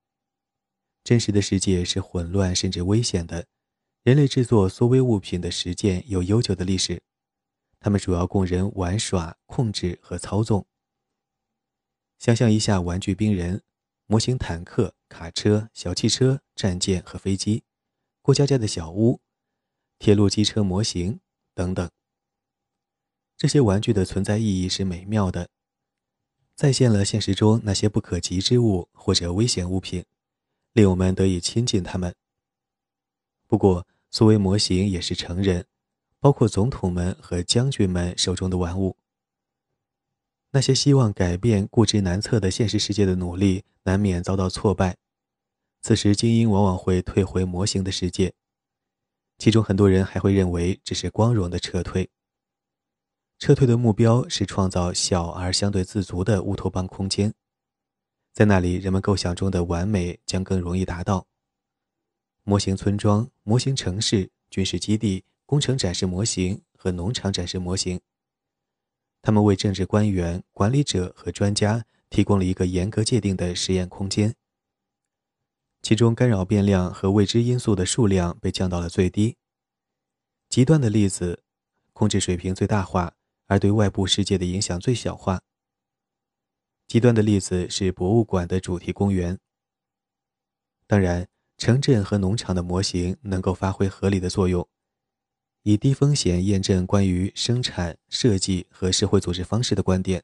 [1.03, 3.47] 真实的世界是混乱甚至危险的。
[4.05, 7.03] 人类制作缩微物品的实践有悠久的历史，
[7.81, 10.67] 它们主要供人玩耍、控制和操纵。
[12.19, 13.63] 想象一下玩具兵人、
[14.07, 17.65] 模型坦克、卡车、小汽车、战舰和飞机、
[18.23, 19.21] 过家家的小屋、
[19.99, 21.21] 铁路机车模型
[21.55, 21.91] 等等。
[23.37, 25.49] 这些玩具的存在意义是美妙的，
[26.55, 30.05] 再现了现实中那些不可及之物或者危险物品。
[30.75, 32.15] 令我们得以亲近他们。
[33.49, 35.67] 不过，所谓模型也是成人，
[36.21, 38.97] 包括总统们和将军们手中的玩物。
[40.51, 44.97] 那些希望改变固执难测的现实世界的努力，难免遭到挫败。
[45.81, 48.35] 此时，精英往往会退回模型的世界，
[49.39, 52.11] 其中很多人还会认为这是光荣的撤退。
[53.39, 57.33] 撤退的目标是创造小而相对自足的乌托邦空间。
[58.33, 61.27] 在那里，人们构想中的完美将更容易达到。
[62.43, 68.01] 模型村庄、模型城市、军事基地、工程展示模型和农场展示模型，
[69.23, 74.35] 他们为政治官员、管理者和专家提供了一个严格界定的实验空间。
[75.89, 79.39] 其中，干扰变量和未知因素的数量被降到了最低。
[80.51, 81.43] 极端的例子，
[81.95, 83.15] 控制水平最大化，
[83.47, 85.41] 而对外部世界的影响最小化。
[86.87, 89.39] 极端的例子是博物馆的主题公园。
[90.87, 94.69] 当然，城镇和农场的模型能够发挥合理的作用，
[95.63, 100.23] 以低风险验证关于生产、设计和社会组织方式的观点。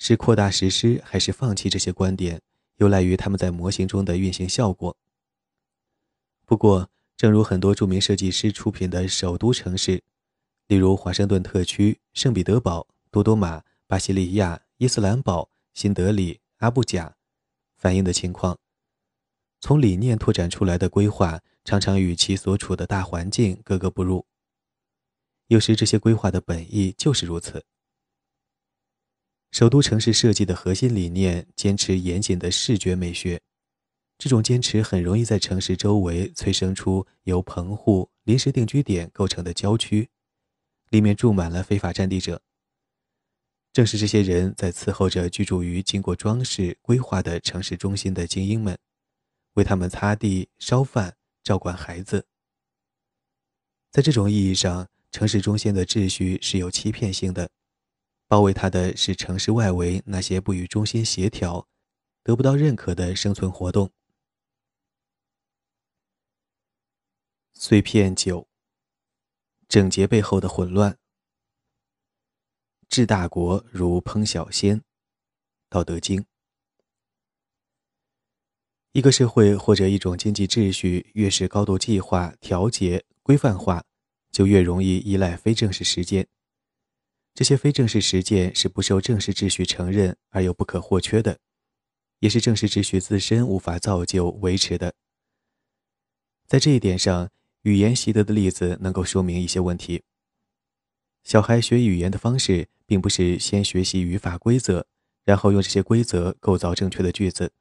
[0.00, 2.42] 是扩大实施还是放弃这些观点，
[2.76, 4.96] 有赖于他们在模型中的运行效果。
[6.44, 10.02] 不过，正如很多著名设计师出品的首都城市，
[10.68, 14.62] 例如华盛顿特区、圣彼得堡、多多马、巴西利亚。
[14.78, 17.16] 伊斯兰堡、新德里、阿布贾
[17.78, 18.58] 反映的情况，
[19.58, 24.26] 从理念拓展出来的规划常常与其所处的大环境格格不入。
[25.46, 27.64] 有时，这些规划的本意就是如此。
[29.52, 33.40] 首都城市设计的核心理念坚持严谨的视觉美学，
[34.18, 40.10] 这种坚持很容易在城市周围催生出由棚户、临时定居点构成的郊区，
[40.90, 42.42] 里面住满了非法占地者。
[43.72, 48.78] 正是这些人在伺候着居住于经过装饰规划的城市中心的精英们，
[49.54, 52.26] 为他们擦地、烧饭、照管孩子。
[53.90, 57.50] 在这种意义上，城市中心的秩序是有欺骗性的，
[58.28, 61.68] 包围它的是城市外围那些不与中心协调、
[62.22, 63.92] 得不到认可的生存活动。
[67.52, 68.48] 碎片九，
[69.68, 70.98] 整洁背后的混乱。
[72.88, 74.78] 治大国如烹小鲜，
[75.68, 76.20] 《道德经》。
[78.92, 83.84] 一个社会或者一种经济秩序越是高度计划、调节、规范化，
[84.30, 86.28] 就越容易依赖非正式实践。
[87.36, 91.38] 这些非正式实践是不受正式秩序承认而又不可或缺的，
[92.20, 94.94] 也是正式秩序自身无法造就、维持的。
[96.46, 97.28] 在这一点上，
[97.60, 100.02] 语言习得的例子能够说明一些问题。
[101.24, 104.86] 小孩学语言的方式，并不是先学习语法规则，
[105.22, 107.52] 然后用这些规则构造正确的句子。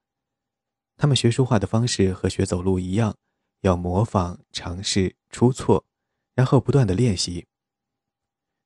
[0.95, 3.17] 他们学说话的方式和学走路一样，
[3.59, 5.86] 要模仿、尝试、出错，
[6.34, 7.47] 然后不断的练习。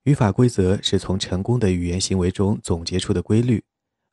[0.03, 3.63] 语法规则是从成功的语言行为中总结出的规律，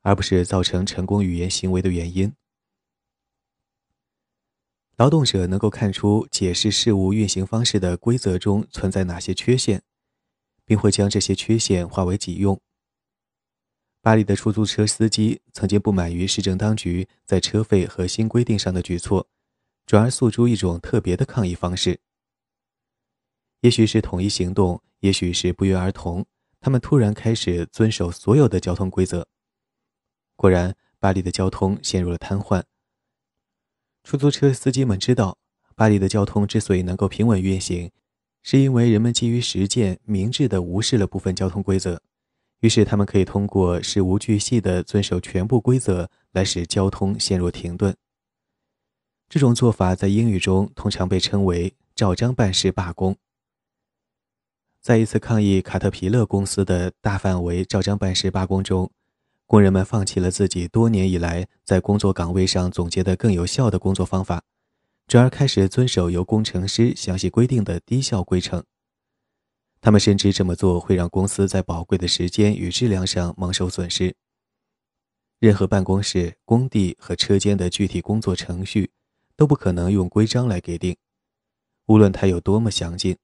[0.01, 2.33] 而不是造成成功语言行为的原因。
[4.97, 9.83] 劳动者能够看出解释事物运行方式的规则中存在哪些缺陷。
[10.67, 12.59] 并会将这些缺陷化为己用。
[14.01, 19.29] 巴黎的出租车司机曾经不满于市政当局在车费和新规定上的举措，
[19.85, 22.01] 转而诉诸一种特别的抗议方式。
[23.61, 26.25] 也许是统一行动，也许是不约而同，
[26.59, 29.27] 他们突然开始遵守所有的交通规则。
[30.35, 32.63] 果然，巴黎的交通陷入了瘫痪。
[34.03, 35.37] 出租车司机们知道，
[35.75, 37.91] 巴黎的交通之所以能够平稳运行，
[38.43, 42.01] 是因为人们基于实践明智地无视了部分交通规则。
[42.61, 47.95] 于是，他们可以通过事无巨细地遵守全部规则，来使交通陷入停顿。
[49.29, 53.17] 这种做法在英语中通常被称为“照章办事罢工”。
[54.81, 58.89] 在一次抗议卡特皮勒公司的大范围照章办事罢工中，
[59.45, 64.43] 工人们放弃了自己多年以来在工作岗位上总结的更有效的工作方法，
[65.05, 68.63] 转而开始遵守由工程师详细规定的低效规程。
[69.81, 74.15] 他们深知这么做会让公司在宝贵的时间与质量上蒙受损失。
[75.39, 78.89] 任何办公室、工地和车间的具体工作程序
[79.35, 80.95] 都不可能用规章来给定，
[81.85, 83.17] 无论它有多么详尽。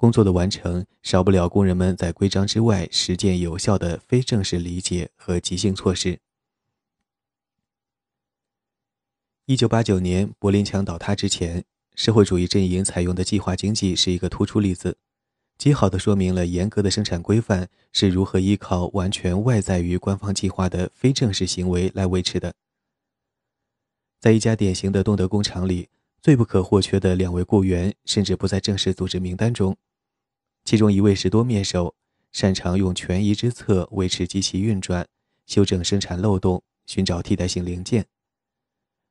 [0.00, 6.18] 工作的完成少不了工人们在规章之外实践有效的非正式理解和即兴措施。
[9.44, 11.62] 一九八九年柏林墙倒塌之前，
[11.94, 14.96] 社会主义阵营采用的计划经济是一个突出例子，
[15.58, 22.54] 极好的说明了严格的生产规范是如何依靠完全外在于官方计划的非正式行为来维持的。
[24.18, 25.90] 在一家典型的东德工厂里，
[26.22, 29.76] 最不可或缺的两位雇员甚至不在正式组织名单中。
[30.70, 31.96] 其中一位是多面手，
[32.30, 35.04] 擅长用权宜之策维持机器运转、
[35.44, 38.04] 修正生产漏洞、寻找替代性零件；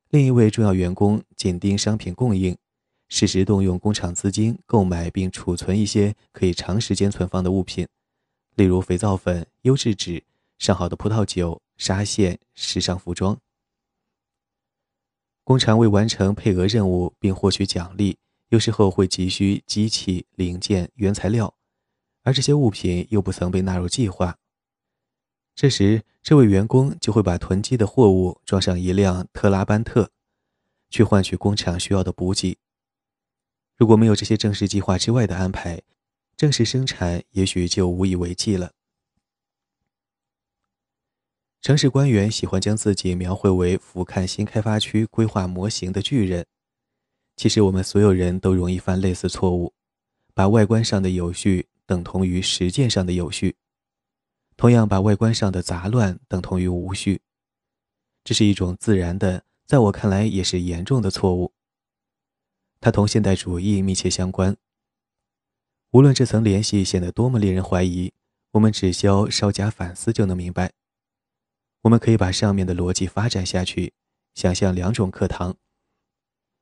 [0.07, 2.55] 另一位重要员工紧盯商品供应，
[3.10, 7.86] 适时动用工厂资金购买并储存一些可以长时间存放的物品，
[8.55, 10.24] 例如肥皂粉、优质纸、
[10.60, 13.38] 上好的葡萄酒、纱线、时尚服装。
[15.43, 18.18] 工厂为完成配额任务并获取奖励。
[18.50, 21.56] 有时候会急需机器零件、原材料，
[22.24, 24.38] 而这些物品又不曾被纳入计划。
[25.56, 30.12] 这时，这位员工就会把囤积的货物装上一辆特拉班特，
[30.89, 32.58] 去换取工厂需要的补给。
[33.76, 35.82] 如果没有这些正式计划之外的安排，
[36.36, 38.72] 正式生产也许就无以为继了。
[41.62, 46.47] 城市官员喜欢将自己描绘为俯瞰新开发区规划模型的巨人。
[47.40, 49.74] 其实我们所有人都容易犯类似错误，
[50.34, 53.56] 把外观上的有序等同于实践上的有序，
[54.58, 57.22] 同样把外观上的杂乱等同于无序。
[58.26, 61.54] 这是一种自然的，在我看来也是严重的错误。
[62.82, 64.58] 它同现代主义密切相关。
[65.92, 68.12] 无论这层联系显得多么令人怀疑，
[68.52, 70.74] 我们只需要稍加反思就能明白。
[71.84, 73.94] 我们可以把上面的逻辑发展下去，
[74.36, 75.56] 想象两种课堂。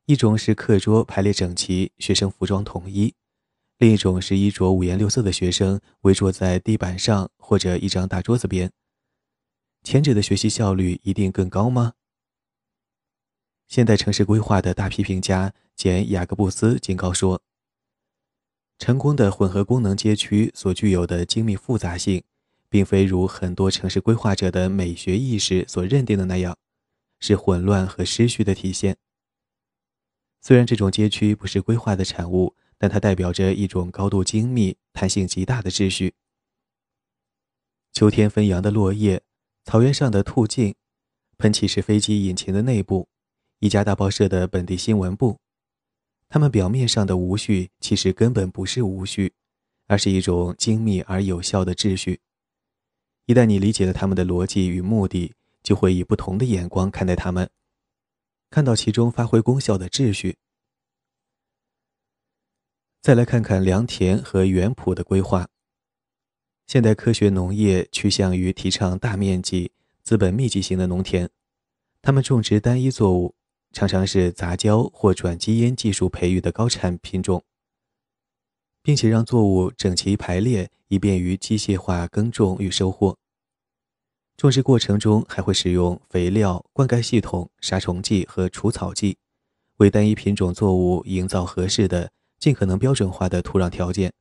[0.08, 3.12] 一种是课桌排列整齐，学生服装统一；
[3.76, 8.72] 另一种是衣着五颜六色的学生围坐在地板上或者一张大桌子边。
[9.82, 11.92] 前者的学习效率一定更高吗？
[13.66, 17.42] 现代城市规划的大批评家简·雅各布斯警告说
[18.80, 22.24] ：“成功的混合功能街区所具有的精密复杂性，
[22.70, 26.56] 并非如很多城市规划者的美学意识所认定的那样，
[27.20, 28.96] 是混乱和失序的体现。”
[30.48, 36.14] 虽然这种街区不是规划的产物，但它代表着一种高度精密、弹性极大的秩序。
[37.92, 39.20] 秋天纷扬的落叶，
[39.66, 40.74] 草原上的兔径，
[41.36, 43.10] 喷气式飞机引擎的内部，
[43.58, 45.38] 一家大报社的本地新闻部，
[46.30, 49.34] 它们表面上的无序，其实根本不是无序，
[49.86, 52.20] 而是一种精密而有效的秩序。
[53.26, 57.50] 一旦你理解了他们的逻辑与目的，就会以不同的眼光看待他们。
[58.50, 60.36] 看到其中发挥功效的秩序。
[63.00, 65.48] 再来看看良田和园圃的规划。
[66.66, 69.72] 现代科学农业趋向于提倡大面积、
[70.02, 71.30] 资本密集型的农田，
[72.02, 73.34] 他们种植单一作物，
[73.72, 77.42] 常常是杂交或转基因技术培育的高产品种，
[78.82, 83.16] 并且让作物整齐排列，以便于机械化耕种与收获。
[84.38, 89.18] 种植过程中还会使用肥料、灌溉系统、杀虫剂和除草剂，
[89.78, 94.12] 为单一品种作物营造合适的、尽可能标准化的土壤条件。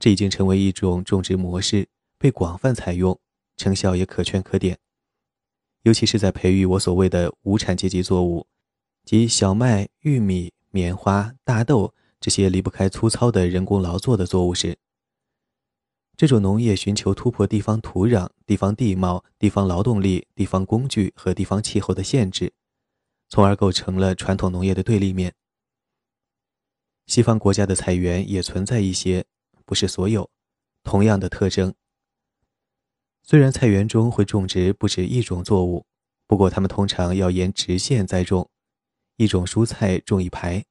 [0.00, 1.86] 这已经成为一种种植模式，
[2.18, 3.16] 被广泛采用，
[3.56, 4.76] 成效也可圈可点。
[5.84, 8.44] 尤其是在培育我所谓的无产阶级作物，
[9.04, 14.76] 即小麦、玉米、棉花、大豆这些离不开粗糙的人工劳作的作物时。
[16.16, 22.54] 这种农业寻求突破地方土壤、地方地貌、地方劳动力、地方工具和地方气候的限制，
[23.28, 25.34] 从而构成了传统农业的对立面。
[27.06, 29.26] 西方国家的菜园也存在一些，
[29.66, 30.30] 不是所有，
[30.82, 31.74] 同样的特征。
[33.22, 35.84] 虽然菜园中会种植不止一种作物，
[36.26, 38.48] 不过它们通常要沿直线栽种，
[39.16, 40.64] 一种蔬菜种一排，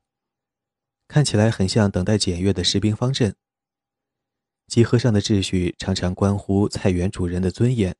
[1.07, 3.35] 看起来很像等待检阅的士兵方阵。
[4.67, 7.95] 集合上的秩序常常关乎菜园主人的尊严。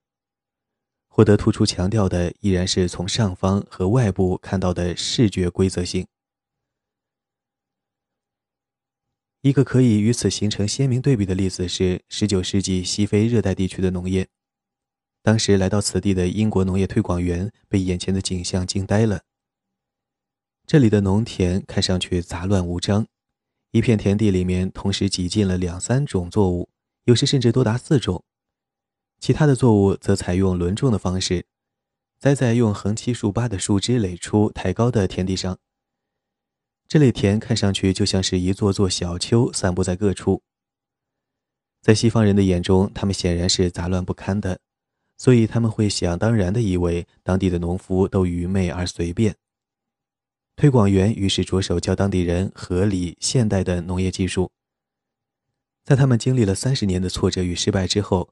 [1.07, 6.05] 获得突出强调的依然是从上方和外部看到的视觉规则性。
[9.41, 14.28] 一个可以与此形成鲜明对比的例子是19世纪西非热带地区的农业。
[15.22, 19.22] 当时来到此地的英国农业推广员被眼前的景象惊呆了。
[20.68, 23.07] 这里的农田看上去杂乱无章，
[23.76, 26.69] 一片田地里面同时挤进了两三种作物，
[27.03, 28.23] 有时甚至多达四种。
[29.19, 31.45] 其他的作物则采用轮种的方式，
[32.17, 35.57] 栽在用横七竖八的树枝垒出抬高的田地上。
[36.88, 40.41] 这类田看上去就像是一座座小丘散布在各处。
[41.82, 44.57] 在西方人的眼中，他们显然是杂乱不堪的，
[45.17, 49.36] 所以他们会想当然地以为当地的农夫都愚昧而随便。
[50.56, 54.51] 推广员于是着手教当地人合理现代的农业技术。
[55.84, 58.30] 在他们经历了三十年的挫折与失败之后。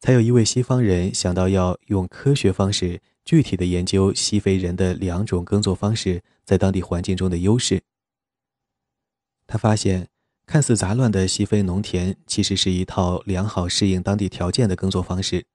[0.00, 7.80] 才有一位西方人想到要用科学方式具体的研究西非人的两种耕作方式在当地环境中的优势。
[9.46, 10.08] 他发现，
[10.44, 15.46] 看似杂乱的西非农田其实是一套良好适应当地条件的耕作方式。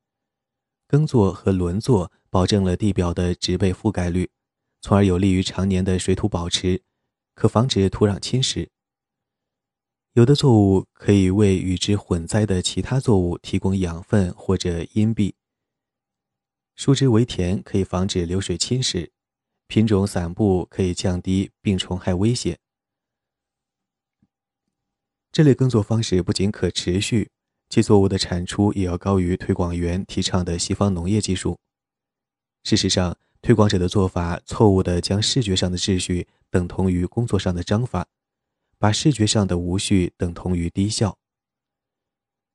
[0.88, 4.32] 耕作和轮作保证了地表的植被覆盖率，
[4.82, 6.82] 从而有利于常年的水土保持，
[7.36, 8.70] 可防止土壤侵蚀。
[10.14, 15.34] 有的作物可以为与之混栽的其他作物提供养分或者荫蔽。
[16.76, 19.10] 树枝围田可以防止流水侵蚀，
[19.68, 22.58] 品种散布可以降低病虫害威胁。
[25.32, 27.30] 这类耕作方式不仅可持续，
[27.70, 31.60] 其作物的产出也要高于推广员提倡的西方农业技术。
[32.64, 38.08] 事实上，推广者的做法错误地将视觉上的秩序等同于工作上的章法。
[38.82, 41.18] 把视觉上的无序等同于低效。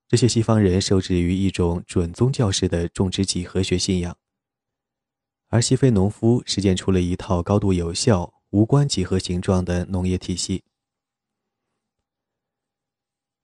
[0.08, 4.16] 这些西方人受制于一种准宗教式的种植几何学信仰，
[5.48, 10.64] 而西非农夫实践出了一套高度有效、无关几何形状的农业体系。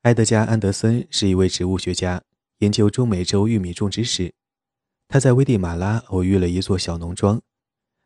[0.04, 2.22] 埃德加·安德森是一位植物学家，
[2.60, 4.32] 研究中美洲玉米种植史。
[5.12, 7.42] 他在危地马拉偶遇了一座小农庄，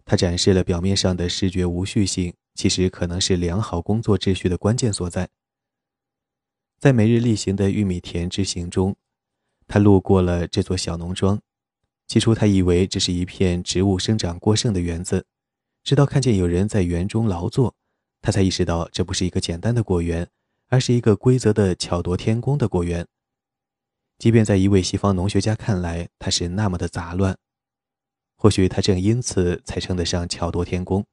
[0.07, 2.33] 他展示了表面上的视觉无序性。
[2.55, 5.29] 其实可能是良好工作秩序的关键所在。
[6.79, 8.97] 在每日例行的玉米田之行中，
[9.67, 11.39] 他路过了这座小农庄。
[12.07, 15.27] 起初，他以为这是一片植物生长过剩的园子，
[15.83, 17.75] 直到看见有人在园中劳作，
[18.23, 20.27] 他才意识到这不是一个简单的果园，
[20.69, 23.07] 而是一个规则的巧夺天工的果园。
[24.19, 27.37] 即便在一位西方农学家看来，它是那么的杂乱，
[28.37, 31.05] 或许他正因此才称得上巧夺天工。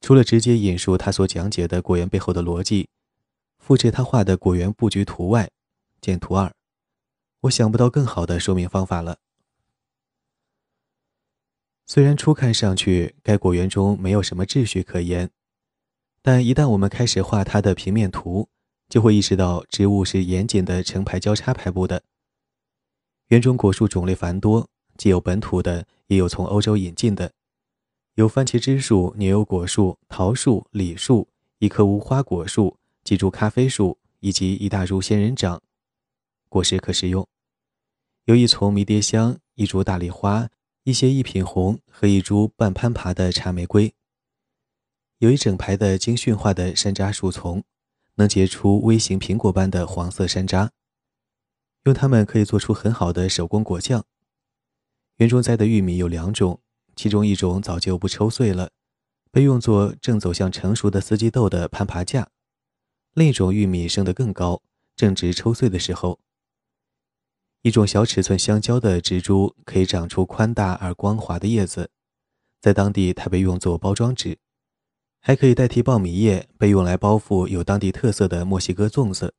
[0.00, 2.88] 除了直接引述他所讲解的果园背后的逻辑，
[3.58, 5.50] 复制他画的果园布局图外，
[6.00, 6.52] 见图二，
[7.40, 9.18] 我想不到更好的说明方法了。
[11.86, 15.30] 虽然初看上去该果园中没有什么秩序可言，
[16.22, 18.48] 但一旦我们开始画它的平面图，
[18.90, 22.02] 就会意识到植物是严谨的成排交叉排布的。
[23.28, 24.68] 园中果树种类繁多，
[24.98, 27.32] 既有本土的，也有从欧洲引进的。
[28.16, 31.28] 有番茄枝树、牛油果树、桃树、李树，
[31.60, 35.62] 一棵无花果树，几株咖啡树，以及一大株仙人掌，
[36.48, 37.26] 果实可食用。
[38.24, 40.48] 有一丛迷迭香，一株大丽花，
[40.82, 43.94] 一些一品红和一株半攀爬的茶玫瑰。
[45.18, 47.62] 有一整排的经驯化的山楂树丛，
[48.16, 50.70] 能结出微型苹果般的黄色山楂，
[51.84, 54.04] 用它们可以做出很好的手工果酱。
[55.16, 56.60] 园中栽的玉米有两种。
[56.96, 58.72] 其中一种早就不抽穗了，
[59.30, 62.24] 被用作正走向成熟的四季豆的攀爬架；
[63.14, 64.60] 另一种玉米生得更高，
[64.96, 66.20] 正值抽穗的时候。
[67.62, 71.90] 一种小尺寸香蕉的植株可以长出宽大而光滑的叶子，
[72.60, 74.38] 在当地它被用作包装纸，
[75.20, 79.34] 还可以代替苞米叶被用来包覆有当地特色的墨西哥粽子。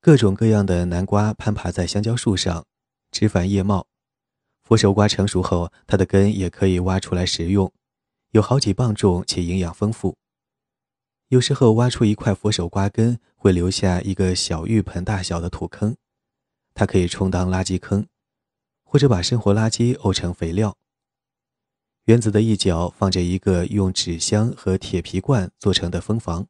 [0.00, 2.64] 各种各样的南瓜攀爬在香蕉树上，
[3.10, 3.86] 枝繁叶茂。
[4.62, 7.72] 佛手瓜成熟后，它的根也可以挖出来食用，
[8.30, 10.16] 有好几磅重且营养丰富。
[11.28, 15.96] 有时候挖出一块佛手瓜根，会留下一个小浴盆大小的土坑，
[16.74, 18.06] 它可以充当垃圾坑，
[18.84, 20.76] 或者把生活垃圾沤成肥料。
[22.06, 26.48] 园子的一角放着一个用纸箱和铁皮罐做成的蜂房。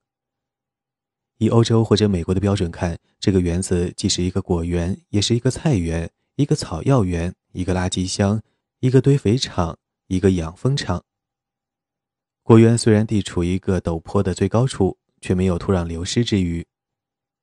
[1.37, 8.41] 以欧洲或者美国的标准看，这个园子既是一个果园，也是一个菜园、一个草药园、一个垃圾箱、
[8.81, 11.05] 一个堆肥场、一个养蜂场。
[12.43, 16.67] 果园虽然地处一个陡坡的最高处，却没有土壤流失之虞，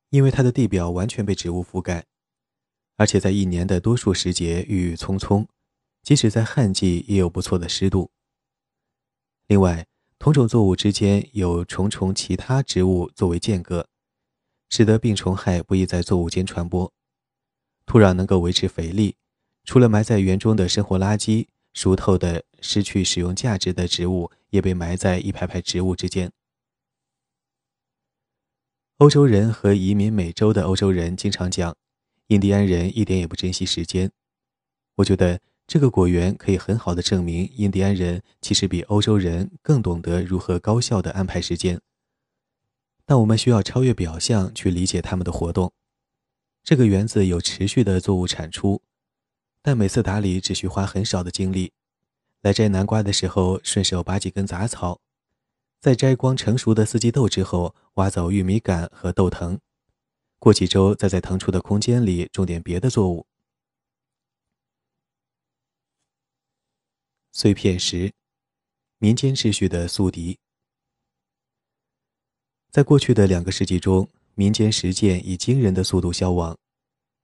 [0.10, 2.06] 因为它的地表完全被植物覆盖，
[2.98, 5.48] 而且在一年的多数时节郁郁葱葱。
[6.02, 8.10] 即使在旱季，也有不错的湿度。
[9.48, 9.86] 另外，
[10.18, 13.88] 同种作物之间有重重其他植物作为间隔，
[14.70, 16.92] 使得病虫害不易在作物间传播。
[17.86, 19.16] 土壤能够维持肥力，
[19.64, 26.32] 除了埋在园中的生活垃圾，熟透的失去使用价值的植物也被埋在一排排植物之间。
[28.98, 31.76] 欧洲人和移民美洲的欧洲人经常讲，
[32.28, 34.12] 印第安人一点也不珍惜时间。
[34.96, 35.40] 我觉得。
[35.70, 41.80] 这个果园可以很好的证明，印第安人其实比欧洲人更懂得如何高效的安排时间。
[43.06, 45.72] 但我们需要超越表象去理解他们的活动。
[46.64, 48.82] 这个园子有持续的作物产出，
[49.62, 51.72] 但每次打理只需花很少的精力。
[52.42, 55.00] 来摘南瓜的时候，顺手拔几根杂草；
[55.80, 59.60] 在摘光成熟的四季豆之后，挖走玉米杆和豆藤。
[60.40, 63.28] 过几周，再在腾出的空间里种点别的作物。
[67.32, 68.12] 碎片石，
[68.98, 70.38] 民间秩序的宿敌。
[72.72, 76.58] 在过去的两个世纪中，民间实践以惊人的速度消亡，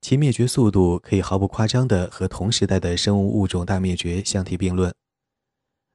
[0.02, 4.94] 其灭绝速度可以毫不夸张地和同时代的生物物种大灭绝相提并论。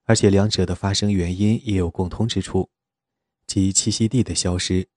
[0.05, 2.69] 而且两者的发生原因也有共通之处，
[3.47, 4.89] 即栖息地的消失。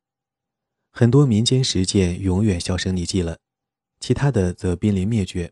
[0.92, 3.38] 很多民间实践永远销声匿迹了，
[4.00, 5.52] 其他的则濒临灭绝。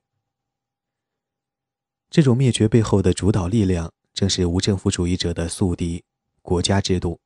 [2.11, 6.03] 这种灭绝背后的主导力量，正是无政府主义者的宿敌——
[6.43, 7.21] 国家制度，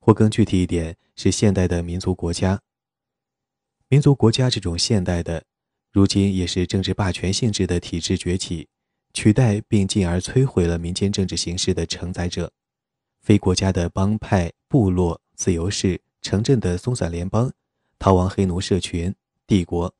[0.00, 2.62] 或更具体一点，是现代的民族国家。
[3.88, 5.44] 民族国家这种现代的，
[5.92, 8.66] 如今也是政治霸权性质的体制崛起，
[9.12, 12.50] 取代并进而摧毁了民间政治形式的承载者，
[13.20, 17.52] 非国家的帮派、部落、自由市、城镇的松散联邦、
[17.98, 19.14] 逃亡黑奴社群、
[19.46, 19.94] 帝国。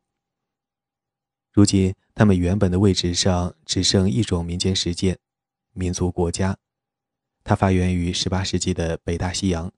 [1.53, 5.19] 如今，他们原本的位置上只剩一种民间实践——
[5.75, 6.57] 民族国家。
[7.43, 9.73] 它发源于18世纪的北大西洋，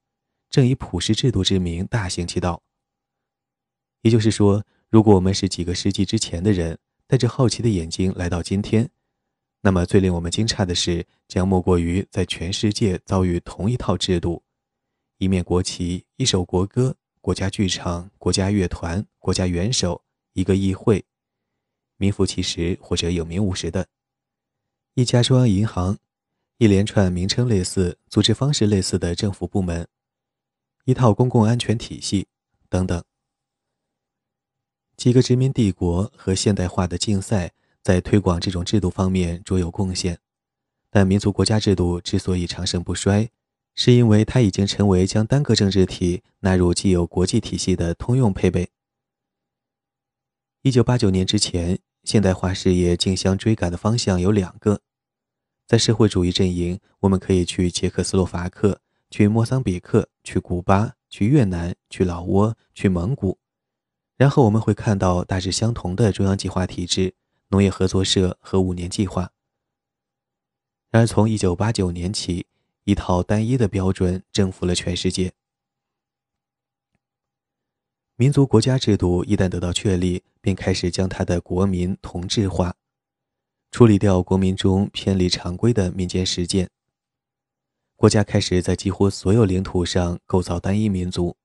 [0.50, 2.62] 正以普世制度之名大行其道。
[4.02, 8.90] 也就是说，如果我们是几个世纪之前的人，带着好奇的眼睛来到今天，
[9.62, 14.42] 那么最令我们惊诧的是，将莫过于在全世界遭遇同一套制度：
[15.16, 20.02] 一面国旗，一首国歌，国家剧场，国家乐团，国家元首，
[20.34, 21.02] 一个议会。
[22.02, 23.86] 名副其实或者有名无实的，
[24.94, 25.96] 一家中央银行，
[26.58, 29.86] 一连串名称类似、组织方式类似的政府部门，
[30.84, 32.26] 一套公共安全体系
[32.68, 33.04] 等等，
[34.96, 37.52] 几个殖民帝国和现代化的竞赛，
[37.84, 40.18] 在推广这种制度方面卓有贡献。
[40.90, 43.30] 但民族国家制度之所以长盛不衰，
[43.76, 48.70] 是因为它已经成为将单个政治体纳入既有国际体系的通用配备。
[50.62, 51.78] 一九八九年之前。
[52.04, 54.80] 现代化事业竞相追赶的方向有两个，
[55.66, 58.80] 在社会主义阵营，我们可以去捷克斯洛伐克、
[59.10, 63.38] 去莫桑比克、去古巴、去越南、去老挝、去蒙古，
[64.16, 67.14] 然后我们会看到大致相同的中央计划体制、
[67.48, 69.30] 农业合作社和五年计划。
[70.90, 72.46] 然而，从一九八九年起，
[72.84, 75.32] 一套单一的标准征服了全世界。
[78.16, 82.74] 民族国家制度一旦得到确立，便开始将他的国民同质化，
[83.70, 86.68] 处理掉国民中偏离常规的民间实践。
[87.96, 91.36] 国家开始在几乎所有领土上构造单一民族。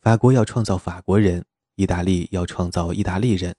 [0.00, 1.44] 法国要创造法国人，
[1.76, 3.54] 意大利要创造意大利人。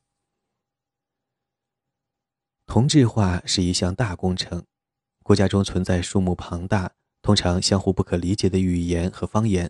[2.66, 4.66] 同质化是一项大工程，
[5.24, 6.91] 国家中存在数目庞大、
[7.22, 9.70] 通常相互不可理解的语言和方言。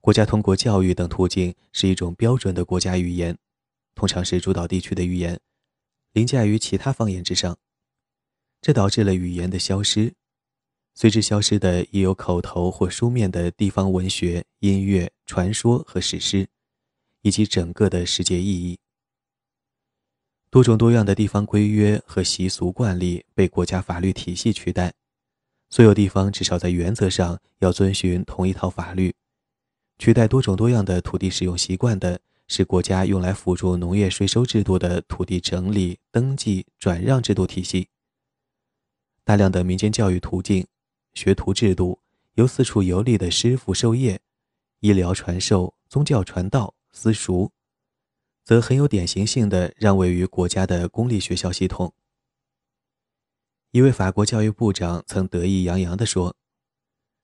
[0.00, 3.36] 国家通过教育等途径是一种标准的国家语言，
[3.98, 5.40] 通常是主导地区的语言，
[6.12, 7.58] 凌驾于其他方言之上。
[8.60, 10.14] 这导致了语言的消失，
[10.94, 16.46] 随之消失的也有口头或书面的地方文学、音乐、传说和史诗，
[17.22, 18.78] 以及整个的世界意义。
[20.48, 24.94] 多种多样的地方规约和习俗惯例被国家法律体系取代，
[25.70, 29.12] 所有地方至少在原则上要遵循同一套法律。
[29.98, 37.90] 取代多种多样的土地使用习惯的是国家用来辅助农业税收制度的土地整理、登记、转让制度体系。
[39.22, 40.66] 大量的民间教育途径、
[41.12, 42.00] 学徒制度，
[42.34, 44.20] 由四处游历的师傅授业、
[44.80, 47.50] 医疗传授、宗教传道、私塾，
[48.42, 51.92] 则很有典型性的让位于国家的公立学校系统。
[53.72, 56.34] 一位法国教育部长曾得意洋洋地说：“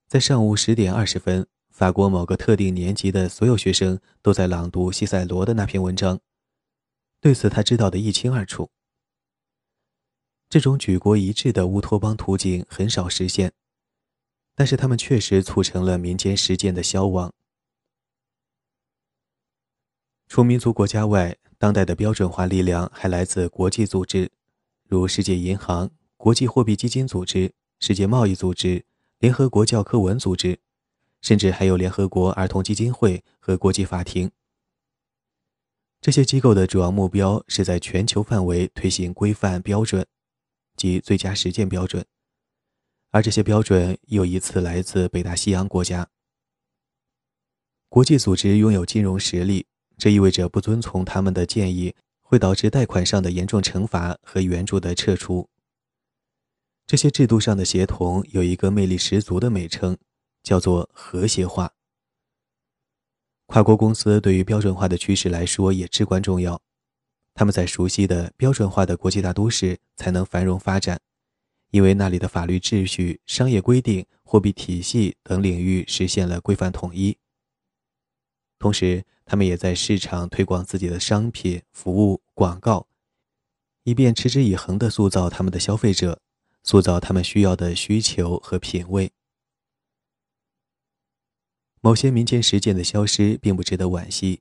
[0.07, 6.21] 在上午十点二十分，法国某个特定年级的所有学生都在朗读西塞罗的那篇文章。”
[7.21, 8.71] 对此，他知道的一清二楚。
[10.49, 13.53] 这种举国一致的乌托邦途径很少实现，
[14.55, 17.33] 但是他们确实促成了民间实践的消亡。
[20.29, 24.31] 除民族国家外，当代的标准化力量还来自国际组织，
[24.87, 25.91] 如世界银行。
[26.17, 28.87] 国际货币基金组织、世界贸易组织、
[29.19, 30.61] 联合国教科文组织，
[31.25, 34.31] 甚至还有联合国儿童基金会和国际法庭。
[36.03, 40.07] 这些机构的主要目标是在全球范围推行规范标准
[40.77, 42.05] 及最佳实践标准，
[43.11, 46.11] 而这些标准又一次来自北大西洋国家。
[47.89, 49.67] 国际组织拥有金融实力，
[49.97, 55.49] 这意味着不遵从他们的建议会导致贷款上的严重惩罚和援助的撤出。
[56.87, 59.97] 这些制度上的协同有一个魅力十足的美称，
[60.45, 61.73] 叫做和谐化。
[63.47, 66.63] 跨国公司对于标准化的趋势来说也至关重要，
[67.35, 71.01] 他们在熟悉的标准化的国际大都市才能繁荣发展，
[71.71, 77.19] 因为那里的法律秩序、商业规定、货币体系等领域实现了规范统一。
[78.59, 82.87] 同时，他们也在市场推广自己的商品、服务、广告，
[83.83, 86.21] 以便持之以恒地塑造他们的消费者。
[86.63, 89.13] 塑造他们需要的需求和品味。
[91.85, 94.41] 某些民间实践的消失并不值得惋惜。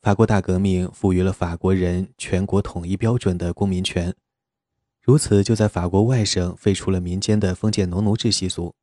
[0.00, 4.16] 法国大革命赋予了法国人全国统一标准的公民权，
[5.02, 8.74] 如此就在法国外省废除了民间的封建农奴制习俗，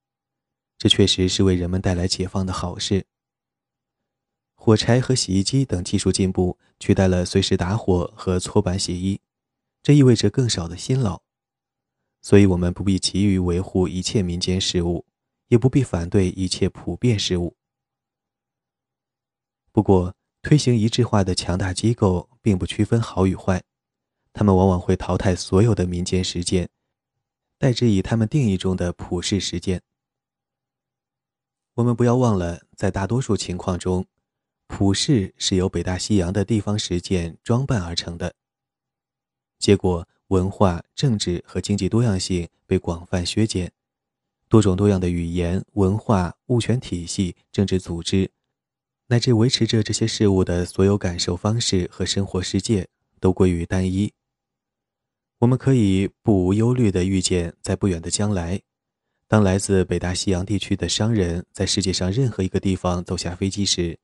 [0.77, 3.07] 这确实是为人们带来解放的好事。
[4.53, 9.19] 火柴和洗衣机等技术进步取代了随时打火和搓板洗衣，
[9.81, 11.23] 这意味着更少的辛劳。
[12.21, 15.03] 所以，我们不必急于维护一切民间事务，
[15.47, 17.55] 也不必反对一切普遍事务。
[19.71, 23.63] 不过，推行一致化的强大机构并不区分好与坏，
[24.33, 26.69] 他们往往会淘汰所有的民间实践，
[27.57, 29.81] 代之以他们定义中的普世实践。
[31.75, 34.05] 我们不要忘了，在大多数情况中，
[34.67, 38.33] 普世是由北大西洋的地方实践装扮而成的，
[39.59, 40.07] 结果。
[40.31, 43.69] 文化、政治和经济多样性被广泛削减，
[44.47, 48.31] 多种多样的语言、文化、物权体系、政治组织，
[49.11, 52.87] 乃至维持着这些事物的所有感受方式和生活世界，
[53.19, 54.13] 都归于单一。
[55.39, 58.61] 我们可以不无忧虑地预见，在不远的将来，
[59.27, 63.99] 当来自北大西洋地区的商人在世界上任何一个地方走下飞机时，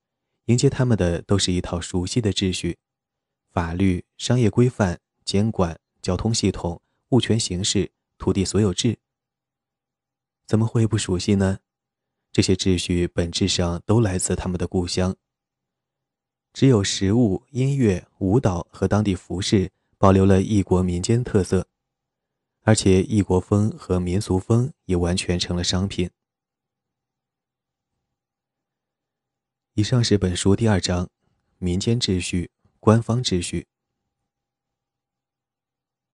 [0.48, 2.78] 迎接他们的都是一套熟悉的秩序、
[3.54, 5.80] 法律、商业规范、监管。
[6.02, 8.98] 交通系统、物权形式、土地所有制，
[10.46, 11.60] 怎么会不熟悉呢？
[12.38, 15.16] 这些秩序本质上都来自他们的故乡。
[16.54, 21.68] 只有食物、音乐、舞蹈和当地服饰保留了异国民间特色，
[22.62, 26.12] 而且异国风和民俗风也完全成了商品。
[29.74, 31.10] 以上是本书第二章：
[31.58, 33.66] 民间秩序、官方秩序。